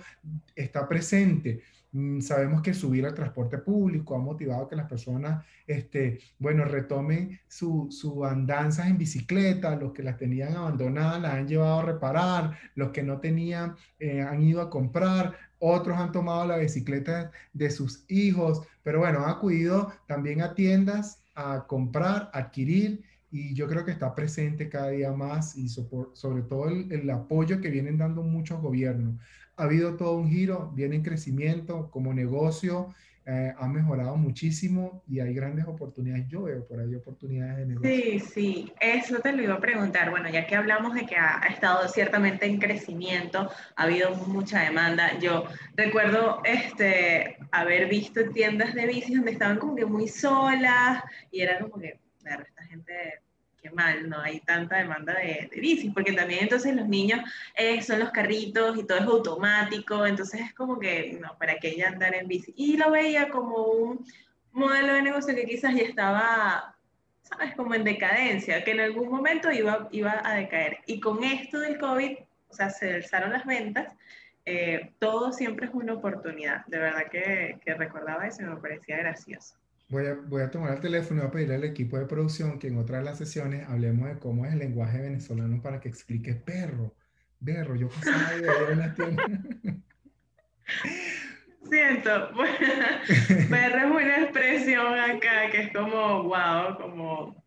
está 0.56 0.88
presente. 0.88 1.62
Mm, 1.92 2.20
sabemos 2.20 2.62
que 2.62 2.74
subir 2.74 3.06
al 3.06 3.14
transporte 3.14 3.58
público 3.58 4.16
ha 4.16 4.20
motivado 4.20 4.68
que 4.68 4.75
las 4.75 4.88
personas, 4.90 5.46
este, 5.66 6.20
bueno, 6.40 6.66
retomen 6.66 7.40
su, 7.48 7.88
su 7.90 8.25
andanzas 8.25 8.88
en 8.88 8.98
bicicleta, 8.98 9.78
los 9.78 9.94
que 9.94 10.04
las 10.04 10.18
tenían 10.18 10.56
abandonadas 10.56 11.22
las 11.22 11.34
han 11.34 11.48
llevado 11.48 11.80
a 11.80 11.86
reparar, 11.86 12.58
los 12.75 12.90
que 12.92 13.02
no 13.02 13.20
tenían 13.20 13.75
eh, 13.98 14.22
han 14.22 14.42
ido 14.42 14.62
a 14.62 14.70
comprar, 14.70 15.36
otros 15.74 15.98
han 15.98 16.12
tomado 16.12 16.45
la 16.45 16.57
bicicleta 16.57 17.31
de 17.53 17.69
sus 17.72 18.05
hijos, 18.10 18.62
pero 18.84 19.00
bueno, 19.00 19.24
han 19.24 19.29
acudido 19.29 19.91
también 20.07 20.41
a 20.41 20.53
tiendas 20.53 21.24
a 21.36 21.65
comprar, 21.67 22.29
adquirir 22.34 23.03
y 23.31 23.53
yo 23.53 23.67
creo 23.67 23.84
que 23.84 23.91
está 23.91 24.15
presente 24.15 24.69
cada 24.69 24.89
día 24.89 25.12
más 25.12 25.57
y 25.57 25.67
sobre 25.67 26.41
todo 26.43 26.69
el, 26.69 26.91
el 26.91 27.10
apoyo 27.10 27.60
que 27.60 27.69
vienen 27.69 27.98
dando 27.98 28.24
muchos 28.24 28.62
gobiernos. 28.62 29.19
Ha 29.57 29.63
habido 29.63 29.95
todo 29.95 30.17
un 30.17 30.29
giro, 30.29 30.72
viene 30.75 30.98
en 30.98 31.03
crecimiento 31.03 31.89
como 31.91 32.13
negocio 32.13 32.93
eh, 33.27 33.53
ha 33.58 33.67
mejorado 33.67 34.15
muchísimo 34.17 35.03
y 35.08 35.20
hay 35.20 35.34
grandes 35.34 35.65
oportunidades. 35.65 36.27
Yo 36.27 36.44
veo 36.44 36.63
por 36.67 36.79
ahí 36.79 36.94
oportunidades 36.94 37.58
de 37.58 37.65
negocio. 37.65 37.89
Sí, 37.89 38.20
sí, 38.20 38.74
eso 38.79 39.20
te 39.20 39.32
lo 39.32 39.41
iba 39.41 39.55
a 39.55 39.60
preguntar. 39.60 40.12
Bueno, 40.12 40.29
ya 40.29 40.46
que 40.46 40.55
hablamos 40.55 40.94
de 40.94 41.08
que 41.08 41.15
ha, 41.15 41.39
estado 41.50 41.88
ciertamente 41.88 42.46
en 42.46 42.60
crecimiento, 42.60 43.50
ha 43.75 43.84
habido 43.84 44.13
mucha 44.27 44.62
demanda. 44.62 45.17
Yo 45.20 45.46
recuerdo 45.75 46.41
este, 46.44 47.38
haber 47.51 47.89
visto 47.89 48.29
tiendas 48.29 48.75
de 48.75 48.86
bicis 48.86 49.15
donde 49.15 49.32
estaban 49.32 49.58
como 49.58 49.75
que 49.75 49.86
muy 49.86 50.08
solas 50.08 51.03
y 51.32 51.41
era 51.41 51.60
como 51.60 51.79
que, 51.79 52.00
esta 52.25 52.63
gente 52.63 53.25
mal, 53.72 54.10
no 54.10 54.19
hay 54.22 54.39
tanta 54.41 54.77
demanda 54.77 55.13
de, 55.13 55.50
de 55.51 55.62
bicis, 55.62 55.93
porque 55.93 56.13
también 56.13 56.43
entonces 56.43 56.75
los 56.75 56.88
niños 56.88 57.22
eh, 57.55 57.81
son 57.81 58.00
los 58.00 58.12
carritos 58.12 58.77
y 58.77 58.84
todo 58.84 58.98
es 58.98 59.05
automático, 59.05 60.05
entonces 60.05 60.41
es 60.41 60.53
como 60.53 60.79
que, 60.79 61.17
no, 61.22 61.38
¿para 61.38 61.57
qué 61.57 61.75
ya 61.75 61.89
andar 61.89 62.15
en 62.15 62.27
bici? 62.27 62.53
Y 62.55 62.77
lo 62.77 62.91
veía 62.91 63.29
como 63.29 63.63
un 63.63 64.05
modelo 64.51 64.93
de 64.93 65.01
negocio 65.01 65.36
que 65.36 65.45
quizás 65.45 65.75
ya 65.75 65.84
estaba, 65.84 66.75
¿sabes? 67.24 67.55
Como 67.55 67.75
en 67.75 67.84
decadencia, 67.84 68.63
que 68.63 68.72
en 68.72 68.79
algún 68.79 69.10
momento 69.10 69.51
iba, 69.51 69.88
iba 69.91 70.22
a 70.24 70.36
decaer. 70.36 70.79
Y 70.86 71.00
con 71.00 71.24
esto 71.24 71.60
del 71.60 71.77
COVID, 71.77 72.17
o 72.50 72.53
sea, 72.53 72.69
se 72.69 72.93
alzaron 72.93 73.31
las 73.31 73.45
ventas, 73.45 73.93
eh, 74.45 74.93
todo 75.00 75.34
siempre 75.34 75.67
es 75.67 75.74
una 75.74 75.93
oportunidad. 75.93 76.65
De 76.67 76.79
verdad 76.79 77.07
que, 77.12 77.60
que 77.63 77.74
recordaba 77.74 78.27
eso 78.27 78.43
y 78.43 78.45
me 78.45 78.57
parecía 78.57 78.98
gracioso. 78.98 79.55
Voy 79.88 80.08
a, 80.08 80.15
voy 80.15 80.42
a 80.42 80.50
tomar 80.50 80.74
el 80.74 80.82
teléfono 80.82 81.20
y 81.20 81.22
voy 81.22 81.27
a 81.27 81.32
pedirle 81.32 81.56
al 81.56 81.63
equipo 81.63 81.98
de 81.98 82.06
producción 82.06 82.58
que 82.58 82.68
en 82.68 82.77
otra 82.77 82.98
de 82.98 83.04
las 83.04 83.20
sesiones 83.20 83.68
hablemos 83.70 84.10
de 84.10 84.18
cómo 84.18 84.46
es 84.46 84.54
el 84.54 84.60
lenguaje 84.60 85.00
venezolano 85.00 85.62
para 85.62 85.80
que 85.80 85.89
explique 85.89 86.34
perro, 86.34 86.96
berro, 87.39 87.75
yo 87.75 87.89
pasaba 87.89 88.32
de 88.32 88.74
en 88.74 88.80
la 88.80 88.94
tienda. 88.94 89.24
Siento, 91.70 92.30
perro 93.50 93.77
es 93.77 93.86
una 93.86 94.22
expresión 94.24 95.00
acá 95.00 95.50
que 95.51 95.62
es 95.63 95.74
como, 95.74 96.24
wow, 96.24 96.77
como, 96.77 97.44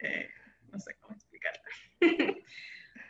eh, 0.00 0.28
no 0.72 0.78
sé 0.78 0.96
cómo 1.00 1.14
explicarlo. 1.14 1.62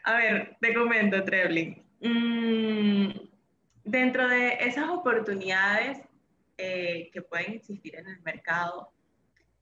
a 0.05 0.17
ver, 0.17 0.57
te 0.61 0.75
comento, 0.75 1.25
Trebling. 1.25 1.83
Mm, 2.01 3.11
dentro 3.85 4.29
de 4.29 4.55
esas 4.61 4.89
oportunidades 4.89 5.99
eh, 6.63 7.11
que 7.11 7.23
pueden 7.23 7.55
existir 7.55 7.97
en 7.97 8.07
el 8.07 8.21
mercado, 8.21 8.93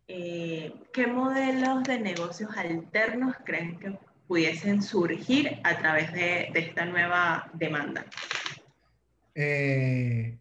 eh, 0.09 0.73
¿qué 0.93 1.07
modelos 1.07 1.85
de 1.85 2.01
negocios 2.01 2.51
alternos 2.57 3.37
creen 3.45 3.79
que 3.79 3.97
pudiesen 4.27 4.83
surgir 4.83 5.61
a 5.63 5.79
través 5.79 6.13
de, 6.13 6.51
esta 6.55 6.87
nueva 6.87 7.53
demanda? 7.55 8.05
Eh, 9.33 10.39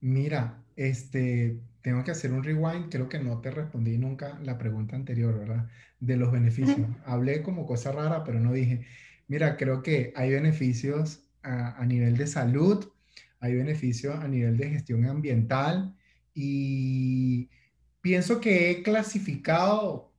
mira, 0.00 0.64
este, 0.74 1.60
tengo 1.80 2.02
que 2.02 2.10
hacer 2.10 2.32
un 2.32 2.42
rewind, 2.42 2.90
creo 2.90 3.08
que 3.08 3.20
no 3.20 3.40
te 3.40 3.52
respondí 3.52 3.96
nunca 3.96 4.36
la 4.42 4.58
pregunta 4.58 4.96
anterior, 4.96 5.38
¿verdad? 5.38 5.68
De 6.00 6.16
los 6.16 6.32
beneficios. 6.32 6.88
Hablé 7.04 7.44
como 7.44 7.66
cosa 7.66 7.92
rara, 7.92 8.24
pero 8.24 8.40
no 8.40 8.52
dije, 8.52 8.84
mira, 9.28 9.56
creo 9.56 9.80
que 9.84 10.12
hay 10.16 10.30
beneficios 10.30 11.30
a, 11.44 11.80
a 11.80 11.86
nivel 11.86 12.16
de 12.16 12.26
salud, 12.26 12.90
hay 13.38 13.54
beneficios 13.54 14.16
a 14.16 14.26
nivel 14.26 14.56
de 14.56 14.70
gestión 14.70 15.04
ambiental, 15.04 15.94
y 16.34 17.48
pienso 18.00 18.40
que 18.40 18.70
he 18.70 18.82
clasificado, 18.82 20.12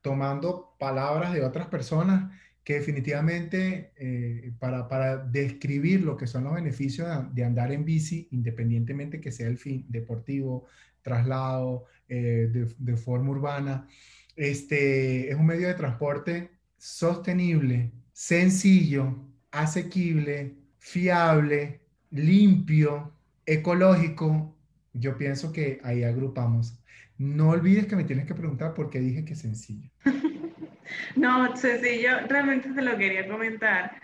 tomando 0.00 0.76
palabras 0.78 1.32
de 1.32 1.42
otras 1.42 1.66
personas, 1.68 2.32
que 2.64 2.74
definitivamente 2.74 3.92
eh, 3.96 4.52
para, 4.58 4.88
para, 4.88 5.16
describir 5.16 6.02
lo 6.02 6.16
que 6.18 6.26
son 6.26 6.44
los 6.44 6.54
beneficios 6.54 7.08
de, 7.34 7.44
andar 7.44 7.72
en 7.72 7.84
bici, 7.84 8.28
independientemente 8.30 9.20
que 9.20 9.32
sea 9.32 9.48
el 9.48 9.56
fin 9.56 9.86
deportivo, 9.88 10.66
traslado, 11.00 11.86
eh, 12.08 12.48
de, 12.52 12.68
de, 12.78 12.96
forma 12.96 13.30
urbana, 13.30 13.88
este, 14.36 15.30
es 15.30 15.36
un 15.36 15.46
medio 15.46 15.66
de 15.66 15.74
transporte 15.74 16.50
sostenible, 16.76 17.90
sencillo, 18.12 19.16
asequible, 19.50 20.54
fiable, 20.78 21.80
limpio, 22.10 23.14
ecológico 23.46 24.57
yo 24.92 25.16
pienso 25.16 25.52
que 25.52 25.80
ahí 25.84 26.04
agrupamos. 26.04 26.78
No 27.16 27.50
olvides 27.50 27.86
que 27.86 27.96
me 27.96 28.04
tienes 28.04 28.26
que 28.26 28.34
preguntar 28.34 28.74
por 28.74 28.90
qué 28.90 29.00
dije 29.00 29.24
que 29.24 29.34
sencillo. 29.34 29.90
no, 31.16 31.56
sencillo, 31.56 32.10
realmente 32.28 32.70
te 32.70 32.82
lo 32.82 32.96
quería 32.96 33.28
comentar 33.28 34.00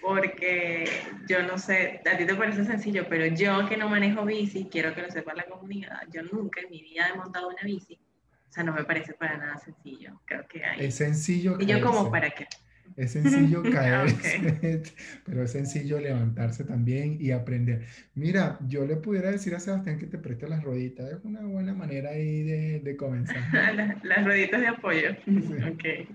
porque 0.00 0.88
yo 1.28 1.42
no 1.42 1.58
sé, 1.58 2.00
a 2.10 2.16
ti 2.16 2.24
te 2.24 2.34
parece 2.34 2.64
sencillo, 2.64 3.06
pero 3.08 3.26
yo 3.26 3.68
que 3.68 3.76
no 3.76 3.88
manejo 3.88 4.24
bici, 4.24 4.68
quiero 4.70 4.94
que 4.94 5.02
lo 5.02 5.10
sepa 5.10 5.34
la 5.34 5.44
comunidad, 5.44 6.00
yo 6.12 6.22
nunca 6.22 6.60
en 6.60 6.70
mi 6.70 6.82
vida 6.82 7.08
he 7.12 7.16
montado 7.16 7.48
una 7.48 7.62
bici, 7.62 7.98
o 8.48 8.52
sea, 8.52 8.64
no 8.64 8.72
me 8.72 8.84
parece 8.84 9.14
para 9.14 9.36
nada 9.36 9.58
sencillo, 9.58 10.20
creo 10.24 10.46
que 10.48 10.64
hay... 10.64 10.86
Es 10.86 10.94
sencillo. 10.94 11.56
Y 11.60 11.66
yo 11.66 11.80
como, 11.80 12.10
¿para 12.10 12.30
qué? 12.30 12.46
Es 12.96 13.12
sencillo 13.12 13.62
caerse, 13.72 14.82
pero 15.24 15.42
es 15.42 15.52
sencillo 15.52 16.00
levantarse 16.00 16.64
también 16.64 17.18
y 17.20 17.30
aprender. 17.30 17.86
Mira, 18.14 18.58
yo 18.68 18.86
le 18.86 18.96
pudiera 18.96 19.30
decir 19.30 19.54
a 19.54 19.60
Sebastián 19.60 19.98
que 19.98 20.06
te 20.06 20.18
preste 20.18 20.48
las 20.48 20.62
rueditas. 20.62 21.10
Es 21.10 21.24
una 21.24 21.42
buena 21.42 21.74
manera 21.74 22.10
ahí 22.10 22.42
de, 22.42 22.80
de 22.80 22.96
comenzar. 22.96 23.36
las, 24.02 24.24
rueditas 24.24 24.60
de 24.60 24.66
apoyo. 24.68 25.10
Okay. 25.74 26.08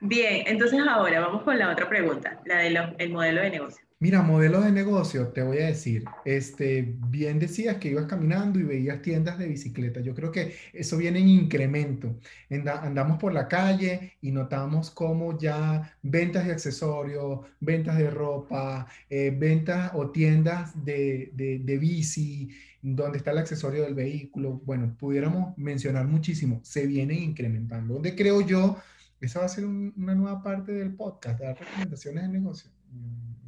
Bien, 0.00 0.44
entonces 0.46 0.80
ahora 0.86 1.20
vamos 1.20 1.42
con 1.42 1.58
la 1.58 1.70
otra 1.70 1.88
pregunta, 1.88 2.40
la 2.44 2.58
del 2.58 3.10
modelo 3.10 3.40
de 3.40 3.50
negocio. 3.50 3.83
Mira, 4.00 4.22
modelos 4.22 4.64
de 4.64 4.72
negocio, 4.72 5.28
te 5.28 5.42
voy 5.42 5.58
a 5.58 5.66
decir, 5.66 6.04
este, 6.26 6.96
bien 7.08 7.38
decías 7.38 7.76
que 7.78 7.88
ibas 7.88 8.04
caminando 8.06 8.58
y 8.58 8.64
veías 8.64 9.00
tiendas 9.00 9.38
de 9.38 9.48
bicicleta. 9.48 10.00
Yo 10.00 10.14
creo 10.14 10.30
que 10.30 10.54
eso 10.74 10.98
viene 10.98 11.20
en 11.20 11.28
incremento. 11.28 12.18
andamos 12.50 13.18
por 13.18 13.32
la 13.32 13.48
calle 13.48 14.14
y 14.20 14.30
notamos 14.30 14.90
cómo 14.90 15.38
ya 15.38 15.96
ventas 16.02 16.44
de 16.44 16.52
accesorios, 16.52 17.46
ventas 17.60 17.96
de 17.96 18.10
ropa, 18.10 18.86
eh, 19.08 19.34
ventas 19.34 19.92
o 19.94 20.10
tiendas 20.10 20.84
de, 20.84 21.30
de, 21.32 21.78
bici, 21.78 22.50
donde 22.82 23.18
está 23.18 23.30
el 23.30 23.38
accesorio 23.38 23.84
del 23.84 23.94
vehículo. 23.94 24.60
Bueno, 24.66 24.94
pudiéramos 24.98 25.56
mencionar 25.56 26.06
muchísimo. 26.06 26.60
Se 26.62 26.86
vienen 26.86 27.22
incrementando. 27.22 27.94
Donde 27.94 28.14
creo 28.14 28.40
yo, 28.42 28.76
esa 29.20 29.40
va 29.40 29.46
a 29.46 29.48
ser 29.48 29.64
una 29.64 30.14
nueva 30.14 30.42
parte 30.42 30.72
del 30.72 30.94
podcast, 30.94 31.38
de 31.38 31.46
dar 31.46 31.58
recomendaciones 31.58 32.24
de 32.24 32.28
negocio 32.28 32.70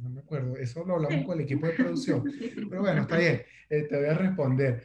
no 0.01 0.09
me 0.09 0.21
acuerdo, 0.21 0.57
eso 0.57 0.85
lo 0.85 0.95
hablamos 0.95 1.25
con 1.25 1.37
el 1.37 1.45
equipo 1.45 1.67
de 1.67 1.73
producción, 1.73 2.23
pero 2.69 2.81
bueno, 2.81 3.01
está 3.01 3.17
bien, 3.17 3.41
eh, 3.69 3.83
te 3.83 3.97
voy 3.97 4.05
a 4.05 4.13
responder. 4.13 4.83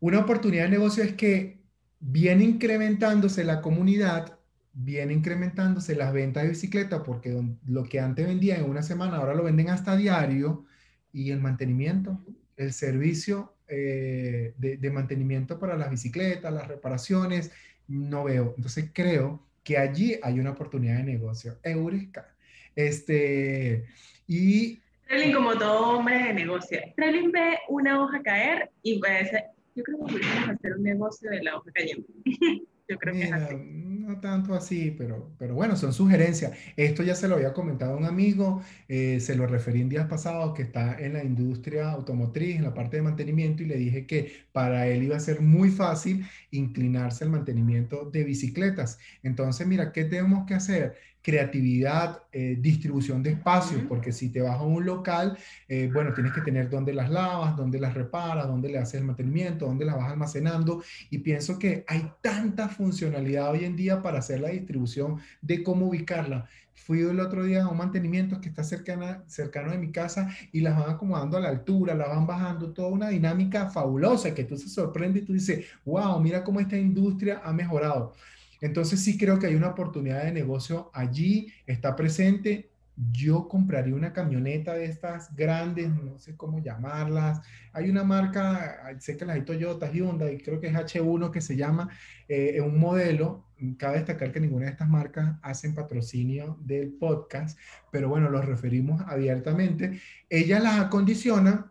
Una 0.00 0.20
oportunidad 0.20 0.64
de 0.64 0.70
negocio 0.70 1.02
es 1.02 1.14
que 1.14 1.60
viene 2.00 2.44
incrementándose 2.44 3.44
la 3.44 3.60
comunidad, 3.60 4.38
viene 4.72 5.14
incrementándose 5.14 5.96
las 5.96 6.12
ventas 6.12 6.42
de 6.42 6.50
bicicleta, 6.50 7.02
porque 7.02 7.42
lo 7.66 7.84
que 7.84 8.00
antes 8.00 8.26
vendían 8.26 8.60
en 8.60 8.70
una 8.70 8.82
semana, 8.82 9.16
ahora 9.16 9.34
lo 9.34 9.44
venden 9.44 9.70
hasta 9.70 9.96
diario, 9.96 10.66
y 11.12 11.30
el 11.30 11.40
mantenimiento, 11.40 12.22
el 12.56 12.74
servicio 12.74 13.54
eh, 13.68 14.54
de, 14.58 14.76
de 14.76 14.90
mantenimiento 14.90 15.58
para 15.58 15.76
las 15.76 15.90
bicicletas, 15.90 16.52
las 16.52 16.68
reparaciones, 16.68 17.50
no 17.88 18.24
veo. 18.24 18.52
Entonces 18.56 18.90
creo 18.92 19.46
que 19.64 19.78
allí 19.78 20.16
hay 20.22 20.38
una 20.38 20.50
oportunidad 20.50 20.98
de 20.98 21.04
negocio. 21.04 21.58
Eureka. 21.62 22.35
Este, 22.76 23.84
y... 24.28 24.78
Trelin, 25.08 25.34
como 25.34 25.56
todo 25.56 25.98
hombre 25.98 26.18
de 26.24 26.34
negocio, 26.34 26.78
Trelin 26.96 27.32
ve 27.32 27.58
una 27.68 28.02
hoja 28.02 28.22
caer 28.22 28.70
y 28.82 29.00
ser, 29.00 29.44
yo 29.74 29.82
creo 29.82 29.98
que 29.98 30.12
podemos 30.12 30.48
hacer 30.50 30.76
un 30.76 30.82
negocio 30.82 31.30
de 31.30 31.42
la 31.42 31.56
hoja 31.56 31.70
cayendo. 31.74 32.06
yo 32.88 32.98
creo 32.98 33.14
que 33.14 33.22
es 33.22 33.32
así. 33.32 33.56
No 33.56 34.20
tanto 34.20 34.54
así, 34.54 34.94
pero, 34.96 35.32
pero 35.36 35.54
bueno, 35.54 35.74
son 35.74 35.92
sugerencias. 35.92 36.56
Esto 36.76 37.02
ya 37.02 37.16
se 37.16 37.26
lo 37.26 37.34
había 37.34 37.52
comentado 37.52 37.94
a 37.94 37.96
un 37.96 38.04
amigo, 38.04 38.62
eh, 38.88 39.18
se 39.18 39.34
lo 39.34 39.46
referí 39.46 39.80
en 39.80 39.88
días 39.88 40.06
pasados, 40.06 40.54
que 40.54 40.62
está 40.62 40.96
en 41.00 41.14
la 41.14 41.24
industria 41.24 41.90
automotriz, 41.90 42.56
en 42.56 42.62
la 42.62 42.74
parte 42.74 42.98
de 42.98 43.02
mantenimiento, 43.02 43.64
y 43.64 43.66
le 43.66 43.76
dije 43.76 44.06
que 44.06 44.46
para 44.52 44.86
él 44.86 45.02
iba 45.02 45.16
a 45.16 45.20
ser 45.20 45.40
muy 45.40 45.70
fácil 45.70 46.24
inclinarse 46.52 47.24
al 47.24 47.30
mantenimiento 47.30 48.08
de 48.08 48.22
bicicletas. 48.22 48.98
Entonces, 49.24 49.66
mira, 49.66 49.92
¿qué 49.92 50.04
tenemos 50.04 50.46
que 50.46 50.54
hacer? 50.54 50.94
Creatividad, 51.26 52.22
eh, 52.30 52.56
distribución 52.60 53.20
de 53.20 53.30
espacios, 53.30 53.82
porque 53.88 54.12
si 54.12 54.28
te 54.28 54.40
vas 54.40 54.60
a 54.60 54.62
un 54.62 54.86
local, 54.86 55.36
eh, 55.66 55.90
bueno, 55.92 56.14
tienes 56.14 56.32
que 56.32 56.40
tener 56.40 56.70
dónde 56.70 56.94
las 56.94 57.10
lavas, 57.10 57.56
dónde 57.56 57.80
las 57.80 57.94
reparas, 57.94 58.46
dónde 58.46 58.68
le 58.68 58.78
haces 58.78 59.00
el 59.00 59.06
mantenimiento, 59.08 59.66
dónde 59.66 59.84
las 59.84 59.96
vas 59.96 60.12
almacenando. 60.12 60.84
Y 61.10 61.18
pienso 61.18 61.58
que 61.58 61.84
hay 61.88 62.08
tanta 62.22 62.68
funcionalidad 62.68 63.50
hoy 63.50 63.64
en 63.64 63.74
día 63.74 64.00
para 64.00 64.20
hacer 64.20 64.38
la 64.38 64.50
distribución 64.50 65.18
de 65.42 65.64
cómo 65.64 65.88
ubicarla. 65.88 66.48
Fui 66.74 67.00
el 67.00 67.18
otro 67.18 67.42
día 67.42 67.64
a 67.64 67.68
un 67.70 67.78
mantenimiento 67.78 68.40
que 68.40 68.48
está 68.48 68.62
cercana, 68.62 69.24
cercano 69.26 69.72
de 69.72 69.78
mi 69.78 69.90
casa 69.90 70.30
y 70.52 70.60
las 70.60 70.78
van 70.78 70.90
acomodando 70.90 71.38
a 71.38 71.40
la 71.40 71.48
altura, 71.48 71.96
las 71.96 72.08
van 72.08 72.28
bajando, 72.28 72.72
toda 72.72 72.86
una 72.86 73.08
dinámica 73.08 73.68
fabulosa 73.68 74.32
que 74.32 74.44
tú 74.44 74.56
se 74.56 74.68
sorprende 74.68 75.18
y 75.18 75.22
tú 75.22 75.32
dices, 75.32 75.66
wow, 75.84 76.20
mira 76.20 76.44
cómo 76.44 76.60
esta 76.60 76.76
industria 76.76 77.40
ha 77.42 77.52
mejorado. 77.52 78.12
Entonces 78.60 79.02
sí 79.02 79.18
creo 79.18 79.38
que 79.38 79.46
hay 79.46 79.54
una 79.54 79.68
oportunidad 79.68 80.24
de 80.24 80.32
negocio 80.32 80.90
allí, 80.94 81.52
está 81.66 81.96
presente. 81.96 82.70
yo 83.12 83.46
compraría 83.46 83.94
una 83.94 84.14
camioneta 84.14 84.72
de 84.72 84.86
estas 84.86 85.36
grandes, 85.36 85.90
no 85.90 86.18
sé 86.18 86.34
cómo 86.34 86.62
llamarlas. 86.62 87.40
Hay 87.74 87.90
una 87.90 88.04
marca, 88.04 88.96
sé 89.00 89.18
que 89.18 89.26
las 89.26 89.36
hay 89.36 89.42
Toyota, 89.42 89.90
Hyundai, 89.92 90.38
creo 90.38 90.60
que 90.60 90.68
es 90.68 90.74
H1 90.74 91.30
que 91.30 91.42
se 91.42 91.56
llama, 91.56 91.90
eh, 92.26 92.60
un 92.62 92.78
modelo. 92.78 93.44
Cabe 93.78 93.98
destacar 93.98 94.32
que 94.32 94.40
ninguna 94.40 94.66
de 94.66 94.72
estas 94.72 94.88
marcas 94.88 95.36
hacen 95.42 95.74
patrocinio 95.74 96.58
del 96.62 96.92
podcast, 96.94 97.58
pero 97.90 98.08
bueno, 98.08 98.30
los 98.30 98.46
referimos 98.46 99.02
abiertamente. 99.06 100.00
Ellas 100.30 100.62
las 100.62 100.80
acondicionan 100.80 101.66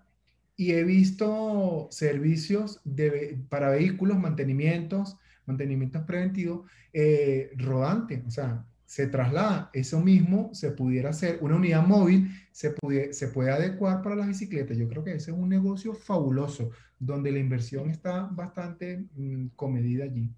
y 0.57 0.71
he 0.71 0.83
visto 0.83 1.87
servicios 1.91 2.81
de, 2.83 3.37
para 3.49 3.69
vehículos, 3.69 4.17
mantenimientos, 4.17 5.17
mantenimientos 5.45 6.03
preventivos 6.03 6.69
eh, 6.93 7.51
rodantes, 7.57 8.23
o 8.25 8.31
sea, 8.31 8.65
se 8.85 9.07
traslada. 9.07 9.69
Eso 9.73 9.99
mismo 9.99 10.53
se 10.53 10.71
pudiera 10.71 11.09
hacer, 11.09 11.39
una 11.41 11.55
unidad 11.55 11.85
móvil 11.85 12.29
se, 12.51 12.71
puede, 12.71 13.13
se 13.13 13.27
puede 13.27 13.51
adecuar 13.51 14.01
para 14.01 14.15
las 14.15 14.27
bicicletas. 14.27 14.77
Yo 14.77 14.87
creo 14.87 15.03
que 15.03 15.13
ese 15.13 15.31
es 15.31 15.37
un 15.37 15.49
negocio 15.49 15.93
fabuloso, 15.93 16.71
donde 16.99 17.31
la 17.31 17.39
inversión 17.39 17.89
está 17.89 18.29
bastante 18.31 19.05
mm, 19.15 19.47
comedida 19.55 20.05
allí. 20.05 20.29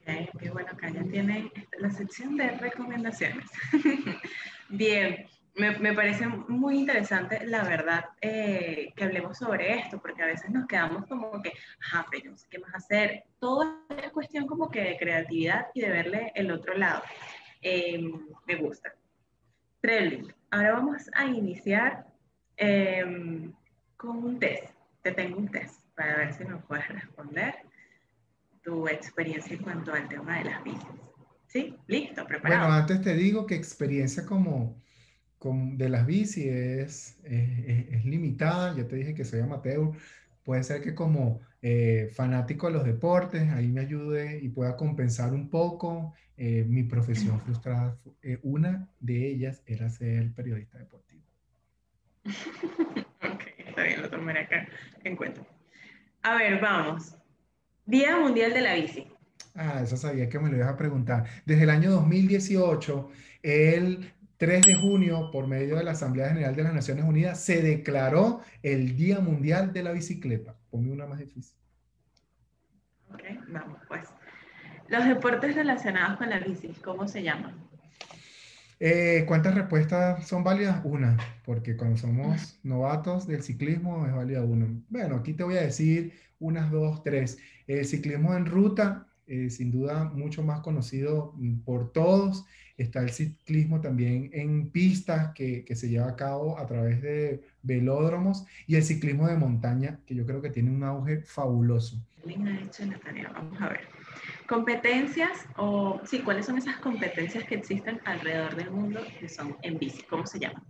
Ok, 0.00 0.40
qué 0.40 0.50
bueno 0.50 0.76
que 0.76 0.92
ya 0.92 1.04
tiene 1.04 1.52
la 1.78 1.90
sección 1.90 2.36
de 2.36 2.50
recomendaciones. 2.58 3.46
Bien, 4.68 5.26
me, 5.54 5.92
parece 5.92 6.26
muy 6.26 6.78
interesante, 6.78 7.44
la 7.46 7.62
verdad, 7.64 8.04
eh, 8.20 8.92
que 8.96 9.04
hablemos 9.04 9.36
sobre 9.38 9.78
esto, 9.78 10.00
porque 10.00 10.22
a 10.22 10.26
veces 10.26 10.50
nos 10.50 10.66
quedamos 10.66 11.06
como 11.06 11.42
que, 11.42 11.52
ajá, 11.80 12.06
pero 12.10 12.30
no 12.30 12.36
sé 12.36 12.46
qué 12.50 12.58
más 12.58 12.74
hacer. 12.74 13.24
Todo 13.38 13.84
es 13.90 14.10
cuestión 14.12 14.46
como 14.46 14.70
que 14.70 14.82
de 14.82 14.96
creatividad 14.96 15.66
y 15.74 15.82
de 15.82 15.90
verle 15.90 16.32
el 16.34 16.50
otro 16.50 16.74
lado. 16.74 17.02
Em, 17.60 18.12
me 18.46 18.56
gusta. 18.56 18.94
Traveling. 19.80 20.32
Ahora 20.50 20.72
vamos 20.72 21.10
a 21.14 21.26
iniciar 21.26 22.06
em, 22.56 23.52
con 23.96 24.24
un 24.24 24.38
test. 24.38 24.74
Te 25.02 25.12
tengo 25.12 25.36
un 25.38 25.48
test 25.48 25.80
para 25.94 26.16
ver 26.16 26.32
si 26.32 26.44
me 26.44 26.56
puedes 26.56 26.88
responder 26.88 27.56
tu 28.62 28.88
experiencia 28.88 29.54
en 29.54 29.62
cuanto 29.62 29.92
al 29.92 30.08
tema 30.08 30.38
de 30.38 30.44
las 30.44 30.64
bicis. 30.64 30.86
¿Sí? 31.46 31.76
Listo, 31.86 32.24
preparado. 32.26 32.62
Bueno, 32.62 32.80
antes 32.80 33.02
te 33.02 33.14
digo 33.14 33.46
que 33.46 33.54
experiencia 33.54 34.24
como 34.24 34.80
de 35.50 35.88
las 35.88 36.06
bici 36.06 36.48
es, 36.48 37.18
es, 37.24 38.04
limitada. 38.04 38.76
Ya 38.76 38.86
te 38.86 38.96
dije 38.96 39.14
que 39.14 39.24
soy 39.24 39.40
amateur. 39.40 39.90
Puede 40.44 40.62
ser 40.62 40.82
que 40.82 40.94
como 40.94 41.40
eh, 41.60 42.10
fanático 42.14 42.66
de 42.66 42.72
los 42.74 42.84
deportes, 42.84 43.50
ahí 43.50 43.68
me 43.68 43.80
ayude 43.80 44.38
y 44.42 44.48
pueda 44.48 44.76
compensar 44.76 45.32
un 45.32 45.48
poco 45.48 46.14
eh, 46.36 46.64
mi 46.68 46.84
profesión 46.84 47.40
frustrada. 47.40 47.96
Eh, 48.22 48.38
una 48.42 48.88
de 49.00 49.28
ellas 49.28 49.62
era 49.66 49.88
ser 49.88 50.32
periodista 50.32 50.78
deportivo. 50.78 51.22
ok, 52.24 53.42
está 53.58 53.82
bien, 53.82 54.02
lo 54.02 54.10
tomaré 54.10 54.40
acá 54.40 54.68
en 55.04 55.16
cuenta. 55.16 55.42
A 56.22 56.36
ver, 56.36 56.60
vamos. 56.60 57.16
Día 57.84 58.16
Mundial 58.16 58.52
de 58.54 58.60
la 58.60 58.74
Bici. 58.74 59.08
Ah, 59.54 59.80
eso 59.82 59.96
sabía 59.96 60.28
que 60.28 60.38
me 60.38 60.50
lo 60.50 60.56
ibas 60.56 60.70
a 60.70 60.76
preguntar. 60.76 61.26
Desde 61.44 61.64
el 61.64 61.70
año 61.70 61.90
2018, 61.90 63.10
el 63.42 64.12
3 64.42 64.66
de 64.66 64.74
junio, 64.74 65.30
por 65.30 65.46
medio 65.46 65.76
de 65.76 65.84
la 65.84 65.92
Asamblea 65.92 66.30
General 66.30 66.56
de 66.56 66.64
las 66.64 66.74
Naciones 66.74 67.04
Unidas, 67.04 67.38
se 67.38 67.62
declaró 67.62 68.40
el 68.64 68.96
Día 68.96 69.20
Mundial 69.20 69.72
de 69.72 69.84
la 69.84 69.92
Bicicleta. 69.92 70.56
Ponme 70.68 70.90
una 70.90 71.06
más 71.06 71.20
difícil. 71.20 71.56
Ok, 73.12 73.22
vamos 73.46 73.78
pues. 73.86 74.08
Los 74.88 75.06
deportes 75.06 75.54
relacionados 75.54 76.18
con 76.18 76.28
la 76.28 76.40
bici, 76.40 76.74
¿cómo 76.82 77.06
se 77.06 77.22
llaman? 77.22 77.54
Eh, 78.80 79.22
¿Cuántas 79.28 79.54
respuestas 79.54 80.26
son 80.26 80.42
válidas? 80.42 80.80
Una, 80.82 81.16
porque 81.44 81.76
cuando 81.76 81.96
somos 81.96 82.58
novatos 82.64 83.28
del 83.28 83.44
ciclismo 83.44 84.04
es 84.06 84.12
válida 84.12 84.42
una. 84.42 84.66
Bueno, 84.88 85.14
aquí 85.14 85.34
te 85.34 85.44
voy 85.44 85.56
a 85.56 85.62
decir 85.62 86.14
unas 86.40 86.68
dos, 86.72 87.04
tres. 87.04 87.38
El 87.68 87.84
ciclismo 87.84 88.34
en 88.34 88.46
ruta, 88.46 89.06
eh, 89.32 89.48
sin 89.48 89.70
duda 89.70 90.04
mucho 90.04 90.42
más 90.42 90.60
conocido 90.60 91.32
mm, 91.36 91.60
por 91.60 91.90
todos. 91.90 92.44
Está 92.76 93.00
el 93.00 93.08
ciclismo 93.12 93.80
también 93.80 94.28
en 94.34 94.70
pistas 94.70 95.32
que, 95.32 95.64
que, 95.64 95.74
se 95.74 95.88
lleva 95.88 96.08
a 96.08 96.16
cabo 96.16 96.58
a 96.58 96.66
través 96.66 97.00
de 97.00 97.42
velódromos 97.62 98.44
y 98.66 98.76
el 98.76 98.82
ciclismo 98.82 99.26
de 99.26 99.36
montaña, 99.36 100.00
que 100.04 100.14
yo 100.14 100.26
creo 100.26 100.42
que 100.42 100.50
tiene 100.50 100.70
un 100.70 100.84
auge 100.84 101.22
fabuloso. 101.22 101.96
Vamos 103.32 103.62
a 103.62 103.68
ver. 103.70 103.88
Competencias 104.46 105.46
o, 105.56 106.02
sí, 106.04 106.18
¿cuáles 106.18 106.44
son 106.44 106.58
esas 106.58 106.76
competencias 106.76 107.44
que 107.44 107.54
existen 107.54 108.02
alrededor 108.04 108.54
del 108.54 108.70
mundo 108.70 109.00
que 109.18 109.30
son 109.30 109.56
en 109.62 109.78
bici? 109.78 110.02
¿Cómo 110.02 110.26
se 110.26 110.40
llaman? 110.40 110.62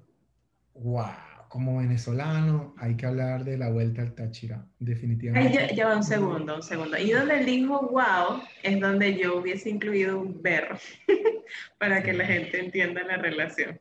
¡Wow! 0.75 1.32
Como 1.52 1.76
venezolano, 1.76 2.74
hay 2.78 2.96
que 2.96 3.04
hablar 3.04 3.44
de 3.44 3.58
la 3.58 3.68
vuelta 3.68 4.00
al 4.00 4.14
Táchira, 4.14 4.64
definitivamente. 4.78 5.58
Ahí 5.58 5.76
ya, 5.76 5.94
un 5.94 6.02
segundo, 6.02 6.56
un 6.56 6.62
segundo. 6.62 6.96
Y 6.96 7.10
donde 7.10 7.44
dijo 7.44 7.90
wow, 7.90 8.40
es 8.62 8.80
donde 8.80 9.18
yo 9.18 9.36
hubiese 9.36 9.68
incluido 9.68 10.18
un 10.18 10.40
berro, 10.40 10.78
para 11.78 12.02
que 12.02 12.14
la 12.14 12.24
gente 12.24 12.58
entienda 12.58 13.02
la 13.02 13.18
relación. 13.18 13.78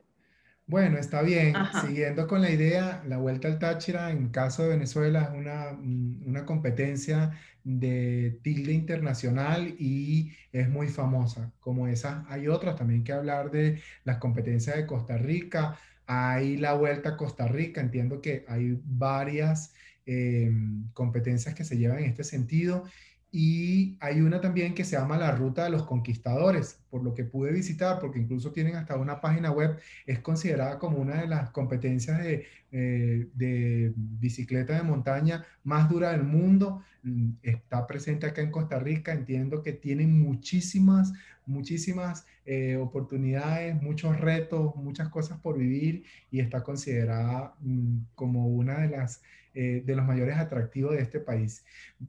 Bueno, 0.68 0.98
está 0.98 1.22
bien. 1.22 1.54
Siguiendo 1.80 2.28
con 2.28 2.42
la 2.42 2.52
idea, 2.52 3.04
la 3.08 3.18
Vuelta 3.18 3.48
al 3.48 3.58
Táchira, 3.58 4.12
en 4.12 4.32
caso 4.32 4.64
de 4.64 4.70
Venezuela, 4.72 5.30
es 5.32 5.40
una, 5.40 5.70
una, 5.72 6.46
competencia 6.46 7.40
de 7.64 8.38
tilde 8.42 8.74
internacional 8.74 9.76
y 9.80 10.34
es 10.52 10.68
muy 10.68 10.90
famosa. 10.90 11.54
Como 11.62 11.88
esa, 11.88 12.26
hay 12.28 12.50
otras 12.50 12.76
también 12.76 13.06
que 13.06 13.14
hablar 13.14 13.50
de 13.50 13.82
las 14.04 14.18
competencias 14.18 14.76
de 14.76 14.86
Costa 14.86 15.18
Rica, 15.18 15.78
hay 16.14 16.58
la 16.58 16.74
Vuelta 16.74 17.12
a 17.12 17.18
Costa 17.18 17.48
Rica, 17.48 17.80
entiendo 17.80 18.20
que 18.20 18.44
hay 18.50 18.78
varias 18.84 19.74
em, 20.06 20.90
competencias 20.92 21.56
que 21.56 21.64
se 21.64 21.78
llevan 21.78 22.00
en 22.00 22.10
este 22.10 22.26
sentido. 22.26 22.84
Y 23.32 23.98
hay 24.02 24.20
una 24.20 24.42
también 24.42 24.74
que 24.76 24.84
se 24.84 24.98
llama 24.98 25.18
la 25.18 25.32
Ruta 25.32 25.64
de 25.64 25.70
los 25.70 25.84
Conquistadores, 25.84 26.81
por 26.92 27.04
lo 27.04 27.16
que 27.16 27.24
pude 27.24 27.52
visitar, 27.52 28.00
porque 28.00 28.20
incluso 28.20 28.52
tienen 28.52 28.76
hasta 28.76 28.98
una 28.98 29.20
página 29.20 29.52
web, 29.52 29.80
es 30.06 30.20
considerada 30.20 30.78
como 30.78 30.98
una 30.98 31.22
de 31.22 31.28
las 31.28 31.50
competencias 31.50 32.20
de, 32.20 32.46
eh, 32.72 33.28
de 33.34 33.94
bicicleta 33.96 34.76
de 34.76 34.84
montaña 34.84 35.44
más 35.64 35.90
dura 35.90 36.12
del 36.12 36.24
mundo. 36.24 36.84
Mm, 37.04 37.32
está 37.42 37.88
presente 37.88 38.28
acá 38.28 38.42
en 38.42 38.52
Costa 38.52 38.78
Rica, 38.78 39.14
entiendo 39.14 39.64
que 39.64 39.74
tienen 39.74 40.22
muchísimas, 40.22 41.14
muchísimas 41.48 42.28
eh, 42.46 42.76
oportunidades, 42.76 43.82
muchos 43.82 44.20
retos, 44.20 44.76
muchas 44.76 45.10
cosas 45.10 45.40
por 45.40 45.58
vivir 45.58 46.04
y 46.30 46.42
está 46.42 46.64
considerada 46.64 47.56
mm, 47.62 48.00
como 48.16 48.48
una 48.48 48.80
de 48.80 48.90
las 48.90 49.22
eh, 49.54 49.84
de 49.86 49.96
los 49.98 50.06
mayores 50.06 50.38
atractivos 50.38 50.94
de 50.94 51.02
este 51.02 51.20
país. 51.20 51.66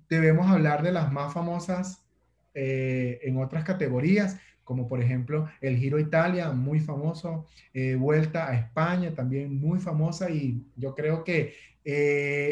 Debemos 0.09 0.49
hablar 0.49 0.85
de 0.85 0.93
las 0.93 1.11
más 1.13 1.35
famosas 1.35 2.05
eh, 2.55 3.19
en 3.25 3.37
otras 3.37 3.65
categorías, 3.65 4.39
como 4.73 4.89
por 4.89 5.03
ejemplo 5.03 5.51
el 5.61 5.77
Giro 5.77 5.99
Italia, 5.99 6.51
muy 6.53 6.81
famoso, 6.81 7.47
eh, 7.75 7.95
Vuelta 7.95 8.49
a 8.49 8.55
España, 8.55 9.15
también 9.15 9.61
muy 9.61 9.79
famosa, 9.79 10.31
y 10.31 10.65
yo 10.77 10.95
creo 10.95 11.23
que 11.25 11.55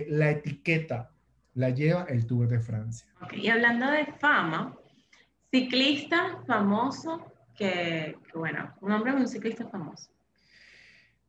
la 0.08 0.30
etiqueta 0.30 1.10
la 1.54 1.70
lleva 1.70 2.04
el 2.10 2.26
Tour 2.26 2.46
de 2.46 2.60
Francia. 2.60 3.06
y 3.32 3.48
hablando 3.48 3.90
de 3.90 4.04
fama, 4.18 4.76
ciclista 5.50 6.42
famoso, 6.46 7.32
que, 7.56 8.16
que 8.30 8.38
bueno, 8.38 8.74
un 8.80 8.92
hombre 8.92 9.12
de 9.12 9.18
un 9.20 9.28
ciclista 9.28 9.66
famoso. 9.68 10.10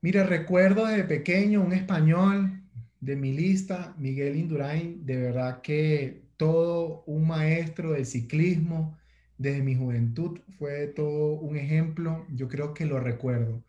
Mira, 0.02 0.24
recuerdo 0.24 0.88
de 0.88 1.04
pequeño 1.06 1.62
un 1.62 1.74
español 1.74 2.62
de 3.00 3.16
mi 3.16 3.32
lista, 3.32 3.96
Miguel 3.98 4.36
Indurain, 4.36 5.06
de 5.06 5.18
verdad 5.18 5.62
que 5.62 6.24
todo 6.38 7.04
un 7.06 7.28
maestro 7.28 7.94
de 7.94 8.04
ciclismo 8.04 8.98
desde 9.42 9.64
mi 9.64 9.76
juventud, 9.76 10.40
fue 10.58 10.88
todo 10.88 11.34
un 11.34 11.58
ejemplo, 11.58 12.26
yo 12.34 12.48
creo 12.48 12.74
que 12.74 12.86
lo 12.86 13.00
recuerdo. 13.00 13.64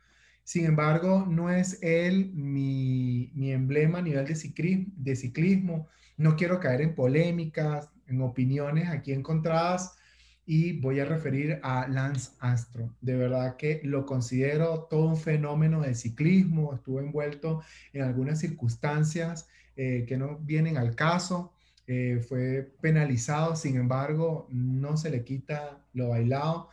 Sin 0.45 0.67
embargo, 0.67 1.27
no 1.29 1.51
es 1.51 1.79
él 1.83 2.33
mi, 2.35 3.31
mi 3.35 3.53
emblema 3.53 3.99
a 3.99 4.03
nivel 4.03 4.27
de 4.27 5.17
ciclismo, 5.17 5.89
no 6.17 6.37
quiero 6.37 6.61
caer 6.61 6.83
en 6.83 6.95
polémicas, 6.95 7.89
en 8.07 8.21
opiniones 8.21 8.89
aquí 8.89 9.13
encontradas, 9.13 9.97
y 10.45 10.81
voy 10.81 11.01
a 11.01 11.05
referir 11.05 11.61
a 11.63 11.89
Lance 11.89 12.33
Armstrong. 12.41 12.91
De 13.01 13.17
verdad 13.17 13.57
que 13.57 13.81
lo 13.85 14.05
considero 14.05 14.89
todo 14.91 15.07
un 15.07 15.17
fenómeno 15.17 15.81
de 15.81 15.95
ciclismo, 15.95 16.75
estuvo 16.75 17.01
envuelto 17.01 17.63
en 17.93 18.03
algunas 18.03 18.41
circunstancias 18.41 19.49
eh, 19.77 20.05
que 20.07 20.17
no 20.17 20.39
vienen 20.39 20.77
al 20.77 20.95
caso, 20.95 21.55
eh, 21.87 22.25
fue 22.27 22.73
penalizado, 22.81 23.57
sin 23.57 23.77
embargo, 23.77 24.47
no 24.51 24.97
se 24.97 25.11
le 25.11 25.25
quita 25.25 25.85
lo 25.92 26.11
bailado. 26.11 26.68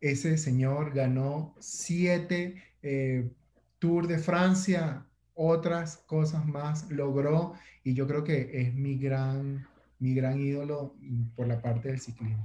Ese 0.00 0.36
señor 0.36 0.92
ganó 0.94 1.54
siete 1.58 2.62
eh, 2.82 3.30
Tour 3.78 4.06
de 4.06 4.18
Francia, 4.18 5.06
otras 5.34 5.96
cosas 6.06 6.46
más 6.46 6.90
logró 6.90 7.54
y 7.82 7.94
yo 7.94 8.06
creo 8.06 8.22
que 8.24 8.50
es 8.60 8.74
mi 8.74 8.96
gran, 8.96 9.66
mi 9.98 10.14
gran 10.14 10.40
ídolo 10.40 10.94
por 11.34 11.46
la 11.46 11.60
parte 11.60 11.88
del 11.88 12.00
ciclismo. 12.00 12.44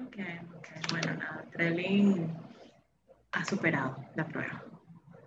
Ok, 0.00 0.16
Bueno, 0.90 1.14
nada, 1.14 1.44
Trelin 1.52 2.32
ha 3.32 3.44
superado 3.44 3.96
la 4.14 4.26
prueba. 4.26 4.64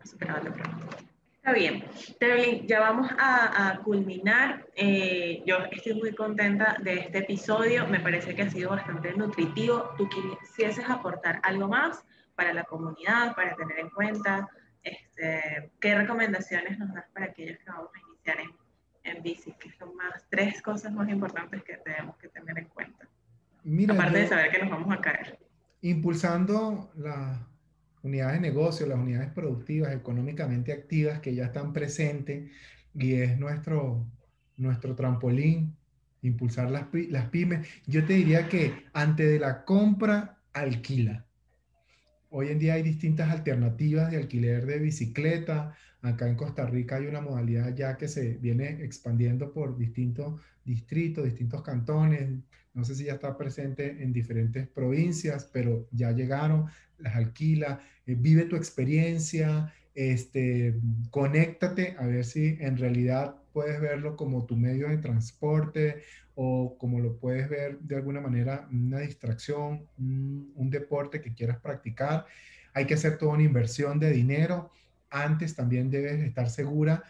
Ha 0.02 0.06
superado 0.06 0.44
la 0.44 0.54
prueba. 0.54 1.13
Está 1.44 1.56
bien. 1.56 1.84
Terlin, 2.22 2.66
ya 2.68 2.80
vamos 2.80 3.12
a, 3.20 3.82
culminar. 3.84 4.66
Eh, 4.78 5.44
yo 5.46 5.58
estoy 5.72 5.96
muy 5.96 6.16
contenta 6.16 6.78
de 6.82 7.00
este 7.00 7.18
episodio. 7.18 7.86
Me 7.86 8.00
parece 8.00 8.34
que 8.34 8.44
ha 8.44 8.50
sido 8.50 8.70
bastante 8.70 9.14
nutritivo. 9.14 9.94
¿Tú 9.98 10.08
quisieses 10.08 10.90
aportar 10.90 11.42
algo 11.44 11.68
más 11.68 12.02
para 12.36 12.54
la 12.54 12.64
comunidad, 12.64 13.36
para 13.36 13.58
tener 13.58 13.78
en 13.78 13.90
cuenta? 13.90 14.48
Este, 14.84 15.70
¿Qué 15.82 15.96
recomendaciones 15.96 16.80
nos 16.80 16.94
das 16.94 17.10
para 17.14 17.26
aquellos 17.26 17.58
que 17.58 17.70
vamos 17.70 17.90
a 17.94 18.10
iniciar 18.10 18.40
en, 18.40 19.14
en 19.16 19.22
bici? 19.22 19.54
¿Qué 19.60 19.70
son 19.78 19.94
más 19.98 20.26
tres 20.30 20.62
cosas 20.62 20.94
más 20.94 21.10
importantes 21.10 21.62
que 21.66 21.76
tenemos 21.76 22.16
que 22.16 22.30
tener 22.30 22.58
en 22.58 22.70
cuenta? 22.70 23.06
Aparte 23.90 24.18
de 24.18 24.28
saber 24.30 24.50
que 24.50 24.60
nos 24.60 24.70
vamos 24.70 24.94
a 24.94 25.02
caer. 25.02 25.38
Impulsando 25.82 26.90
la 26.96 27.46
unidades 28.04 28.42
de 28.42 28.48
negocio, 28.48 28.86
las 28.86 29.00
unidades 29.00 29.32
productivas, 29.32 29.94
económicamente 29.94 30.74
activas 30.74 31.20
que 31.20 31.34
ya 31.34 31.46
están 31.46 31.74
presentes 31.74 32.52
y 32.94 33.16
es 33.16 33.40
nuestro, 33.40 34.06
nuestro 34.58 34.96
trampolín, 34.96 35.76
impulsar 36.22 36.70
las, 36.70 36.88
las 37.10 37.30
pymes. 37.30 37.68
Yo 37.88 38.06
te 38.06 38.14
diría 38.14 38.48
que 38.48 38.74
antes 38.94 39.30
de 39.30 39.40
la 39.40 39.66
compra, 39.66 40.38
alquila. 40.54 41.26
Hoy 42.36 42.48
en 42.48 42.58
día 42.58 42.74
hay 42.74 42.82
distintas 42.82 43.30
alternativas 43.30 44.10
de 44.10 44.18
alquiler 44.18 44.66
de 44.66 44.80
bicicleta. 44.80 45.78
Acá 46.02 46.28
en 46.28 46.36
Costa 46.36 46.66
Rica 46.66 46.96
hay 46.96 47.06
una 47.06 47.22
modalidad 47.22 47.76
ya 47.76 47.96
que 47.96 48.08
se 48.08 48.38
viene 48.38 48.84
expandiendo 48.84 49.54
por 49.54 49.78
distintos 49.78 50.42
distritos, 50.66 51.26
distintos 51.26 51.62
cantones. 51.62 52.32
No 52.74 52.84
sé 52.86 52.96
si 52.96 53.04
ya 53.04 53.14
está 53.14 53.38
presente 53.38 54.02
en 54.02 54.12
diferentes 54.12 54.68
provincias, 54.68 55.48
pero 55.54 55.88
ya 55.92 56.12
llegaron, 56.12 56.66
las 56.98 57.16
alquila, 57.16 57.82
eh, 58.08 58.16
vive 58.18 58.46
tu 58.46 58.56
experiencia, 58.56 59.72
este, 59.94 60.82
conéctate 61.12 61.96
a 62.00 62.08
ver 62.08 62.26
si 62.26 62.58
en 62.60 62.78
realidad 62.78 63.36
puedes 63.54 63.80
verlo 63.80 64.16
como 64.16 64.46
tu 64.46 64.58
medio 64.58 64.90
de 64.90 64.98
transporte 64.98 66.04
o 66.36 66.78
como 66.78 67.00
lo 67.00 67.18
puedes 67.18 67.48
ver 67.48 67.80
de 67.80 67.96
alguna 67.96 68.20
manera 68.20 68.68
una 68.72 69.00
distracción, 69.00 69.88
un, 69.98 70.70
deporte 70.70 71.22
que 71.22 71.34
quieras 71.34 71.60
practicar. 71.60 72.26
Hay 72.74 72.86
que 72.86 72.96
hacer 72.96 73.18
toda 73.18 73.34
una 73.34 73.44
inversión 73.44 74.00
de 74.00 74.12
dinero. 74.12 74.72
Antes 75.12 75.56
también 75.56 75.92
debes 75.92 76.22
estar 76.24 76.50
segura 76.50 77.04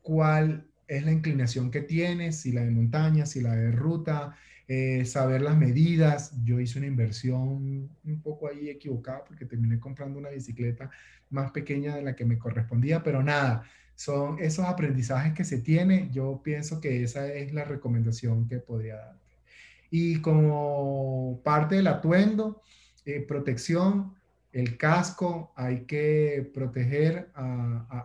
cuál 0.00 0.66
es 0.86 1.04
la 1.04 1.12
inclinación 1.12 1.70
que 1.70 1.82
tienes, 1.82 2.40
si 2.40 2.52
la 2.52 2.62
de 2.62 2.70
montaña, 2.70 3.26
si 3.26 3.42
la 3.42 3.54
de 3.54 3.70
ruta, 3.70 4.36
eh, 4.66 5.04
saber 5.04 5.42
las 5.42 5.58
medidas. 5.58 6.32
Yo 6.44 6.58
hice 6.58 6.78
una 6.78 6.88
inversión 6.88 7.90
un 8.02 8.22
poco 8.22 8.48
ahí 8.48 8.70
equivocada 8.70 9.24
porque 9.24 9.44
terminé 9.44 9.78
comprando 9.78 10.18
una 10.18 10.30
bicicleta 10.30 10.90
más 11.28 11.50
pequeña 11.50 11.94
de 11.94 12.02
la 12.02 12.16
que 12.16 12.24
me 12.24 12.38
correspondía, 12.38 13.02
pero 13.02 13.22
nada, 13.22 13.64
son 13.98 14.38
esos 14.38 14.64
aprendizajes 14.64 15.32
que 15.34 15.42
se 15.42 15.58
tiene. 15.58 16.08
Yo 16.12 16.40
pienso 16.44 16.80
que 16.80 17.02
esa 17.02 17.26
es 17.34 17.52
la 17.52 17.64
recomendación 17.64 18.46
que 18.46 18.58
podría 18.58 18.94
dar. 18.94 19.18
Y 19.90 20.20
como 20.20 21.40
parte 21.42 21.74
del 21.74 21.88
atuendo, 21.88 22.62
eh, 23.04 23.24
protección, 23.26 24.14
el 24.52 24.76
casco, 24.76 25.52
hay 25.56 25.80
que 25.80 26.48
proteger 26.54 27.32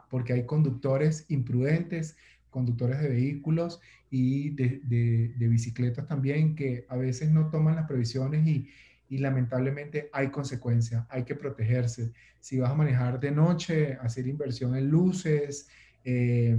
porque 0.09 0.33
hay 0.33 0.47
conductores 0.47 1.25
imprudentes, 1.29 2.17
conductores 2.49 2.99
de 2.99 3.09
vehículos 3.09 3.79
y 4.09 4.49
de, 4.49 4.81
de, 4.85 5.47
bicicletas 5.47 6.07
también 6.07 6.55
que 6.55 6.87
a 6.89 6.97
veces 6.97 7.29
no 7.29 7.51
toman 7.51 7.75
las 7.75 7.87
previsiones 7.87 8.47
y, 8.47 8.67
y 9.09 9.19
lamentablemente 9.19 10.09
hay 10.11 10.31
consecuencias, 10.31 11.05
hay 11.09 11.23
que 11.23 11.35
protegerse. 11.35 12.11
Si 12.39 12.57
vas 12.57 12.71
a 12.71 12.75
manejar 12.75 13.19
de 13.19 13.29
noche, 13.29 13.93
hacer 14.01 14.25
inversión 14.25 14.75
en 14.75 14.89
luces, 14.89 15.67
eh, 16.03 16.57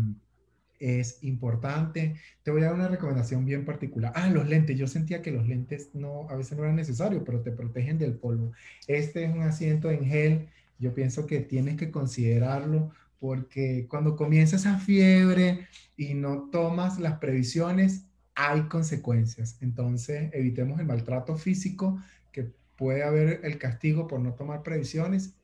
es 0.79 1.23
importante. 1.23 2.17
Te 2.43 2.51
voy 2.51 2.63
a 2.63 2.67
dar 2.67 2.75
una 2.75 2.89
recomendación 2.89 3.45
bien 3.45 3.65
particular. 3.65 4.13
Ah, 4.15 4.29
los 4.29 4.49
lentes. 4.49 4.79
Yo 4.79 4.87
sentía 4.87 5.23
que 5.23 5.31
los 5.31 5.49
lentes 5.49 5.91
no, 5.95 6.29
a 6.29 6.37
veces 6.37 6.57
no 6.57 6.65
eran 6.65 6.77
necesarios, 6.77 7.23
pero 7.25 7.41
te 7.41 7.53
protegen 7.53 7.99
del 7.99 8.15
polvo. 8.15 8.53
Este 8.87 9.25
es 9.25 9.35
un 9.35 9.43
asiento 9.43 9.91
en 9.91 10.05
gel. 10.05 10.49
Yo 10.79 10.93
pienso 10.95 11.27
que 11.27 11.41
tienes 11.41 11.77
que 11.77 11.91
considerarlo 11.91 12.91
porque 13.21 13.87
cuando 13.89 14.17
comienza 14.17 14.57
esa 14.57 14.79
fiebre 14.79 15.67
y 15.97 16.13
no 16.13 16.51
tomas 16.51 16.99
las 16.99 17.19
previsiones, 17.19 18.05
hay 18.35 18.63
consecuencias. 18.63 19.57
Entonces, 19.63 20.31
evitemos 20.35 20.81
el 20.81 20.87
maltrato 20.87 21.37
físico, 21.37 21.99
que 22.33 22.53
puede 22.77 23.03
haber 23.03 23.41
el 23.45 23.57
castigo 23.59 24.07
por 24.07 24.21
no 24.21 24.35
tomar 24.35 24.63
previsiones. 24.63 25.35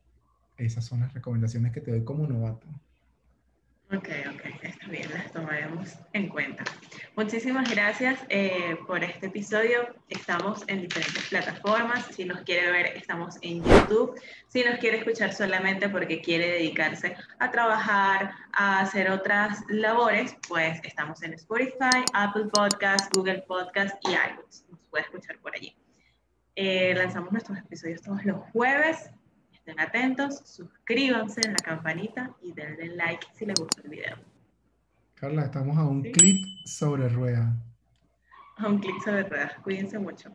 Esas 0.59 0.85
son 0.85 1.01
las 1.01 1.15
recomendaciones 1.15 1.73
que 1.73 1.81
te 1.81 1.91
doy 1.91 2.05
como 2.05 2.27
novato. 2.27 2.67
Ok, 3.93 4.09
ok, 4.33 4.45
está 4.63 4.87
bien, 4.87 5.11
las 5.13 5.33
tomaremos 5.33 5.99
en 6.13 6.29
cuenta. 6.29 6.63
Muchísimas 7.17 7.69
gracias 7.69 8.21
eh, 8.29 8.79
por 8.87 9.03
este 9.03 9.27
episodio. 9.27 9.81
Estamos 10.09 10.63
en 10.69 10.83
diferentes 10.83 11.29
plataformas. 11.29 12.07
Si 12.07 12.25
nos 12.25 12.43
quiere 12.43 12.71
ver, 12.71 12.87
estamos 12.97 13.35
en 13.43 13.65
YouTube. 13.65 14.15
Si 14.47 14.63
nos 14.63 14.79
quiere 14.79 14.99
escuchar 14.99 15.33
solamente 15.33 15.89
porque 15.89 16.21
quiere 16.21 16.51
dedicarse 16.51 17.17
a 17.41 17.51
trabajar, 17.51 18.31
a 18.53 18.79
hacer 18.79 19.11
otras 19.11 19.65
labores, 19.69 20.37
pues 20.49 20.79
estamos 20.85 21.21
en 21.25 21.33
Spotify, 21.33 22.05
Apple 22.15 22.45
Podcast, 22.53 23.13
Google 23.17 23.43
Podcast 23.49 23.97
y 24.07 24.13
iTunes. 24.13 24.67
Nos 24.71 24.79
puede 24.89 25.03
escuchar 25.03 25.37
por 25.41 25.53
allí. 25.57 25.77
Eh, 26.55 26.95
lanzamos 26.97 27.33
nuestros 27.33 27.59
episodios 27.59 28.03
todos 28.03 28.25
los 28.25 28.39
jueves 28.53 29.11
Estén 29.71 29.87
atentos, 29.87 30.43
suscríbanse 30.45 31.43
en 31.45 31.53
la 31.53 31.59
campanita 31.59 32.35
y 32.43 32.53
denle 32.53 32.97
like 32.97 33.25
si 33.35 33.47
les 33.47 33.55
gustó 33.55 33.83
el 33.85 33.91
video. 33.91 34.17
Carla, 35.15 35.45
estamos 35.45 35.79
a 35.79 35.85
un 35.85 36.03
clic 36.03 36.45
sobre 36.65 37.09
ruedas. 37.09 37.55
A 38.57 38.67
un 38.67 38.81
clic 38.81 39.01
sobre 39.05 39.23
ruedas. 39.23 39.53
Cuídense 39.63 39.97
mucho. 40.01 40.35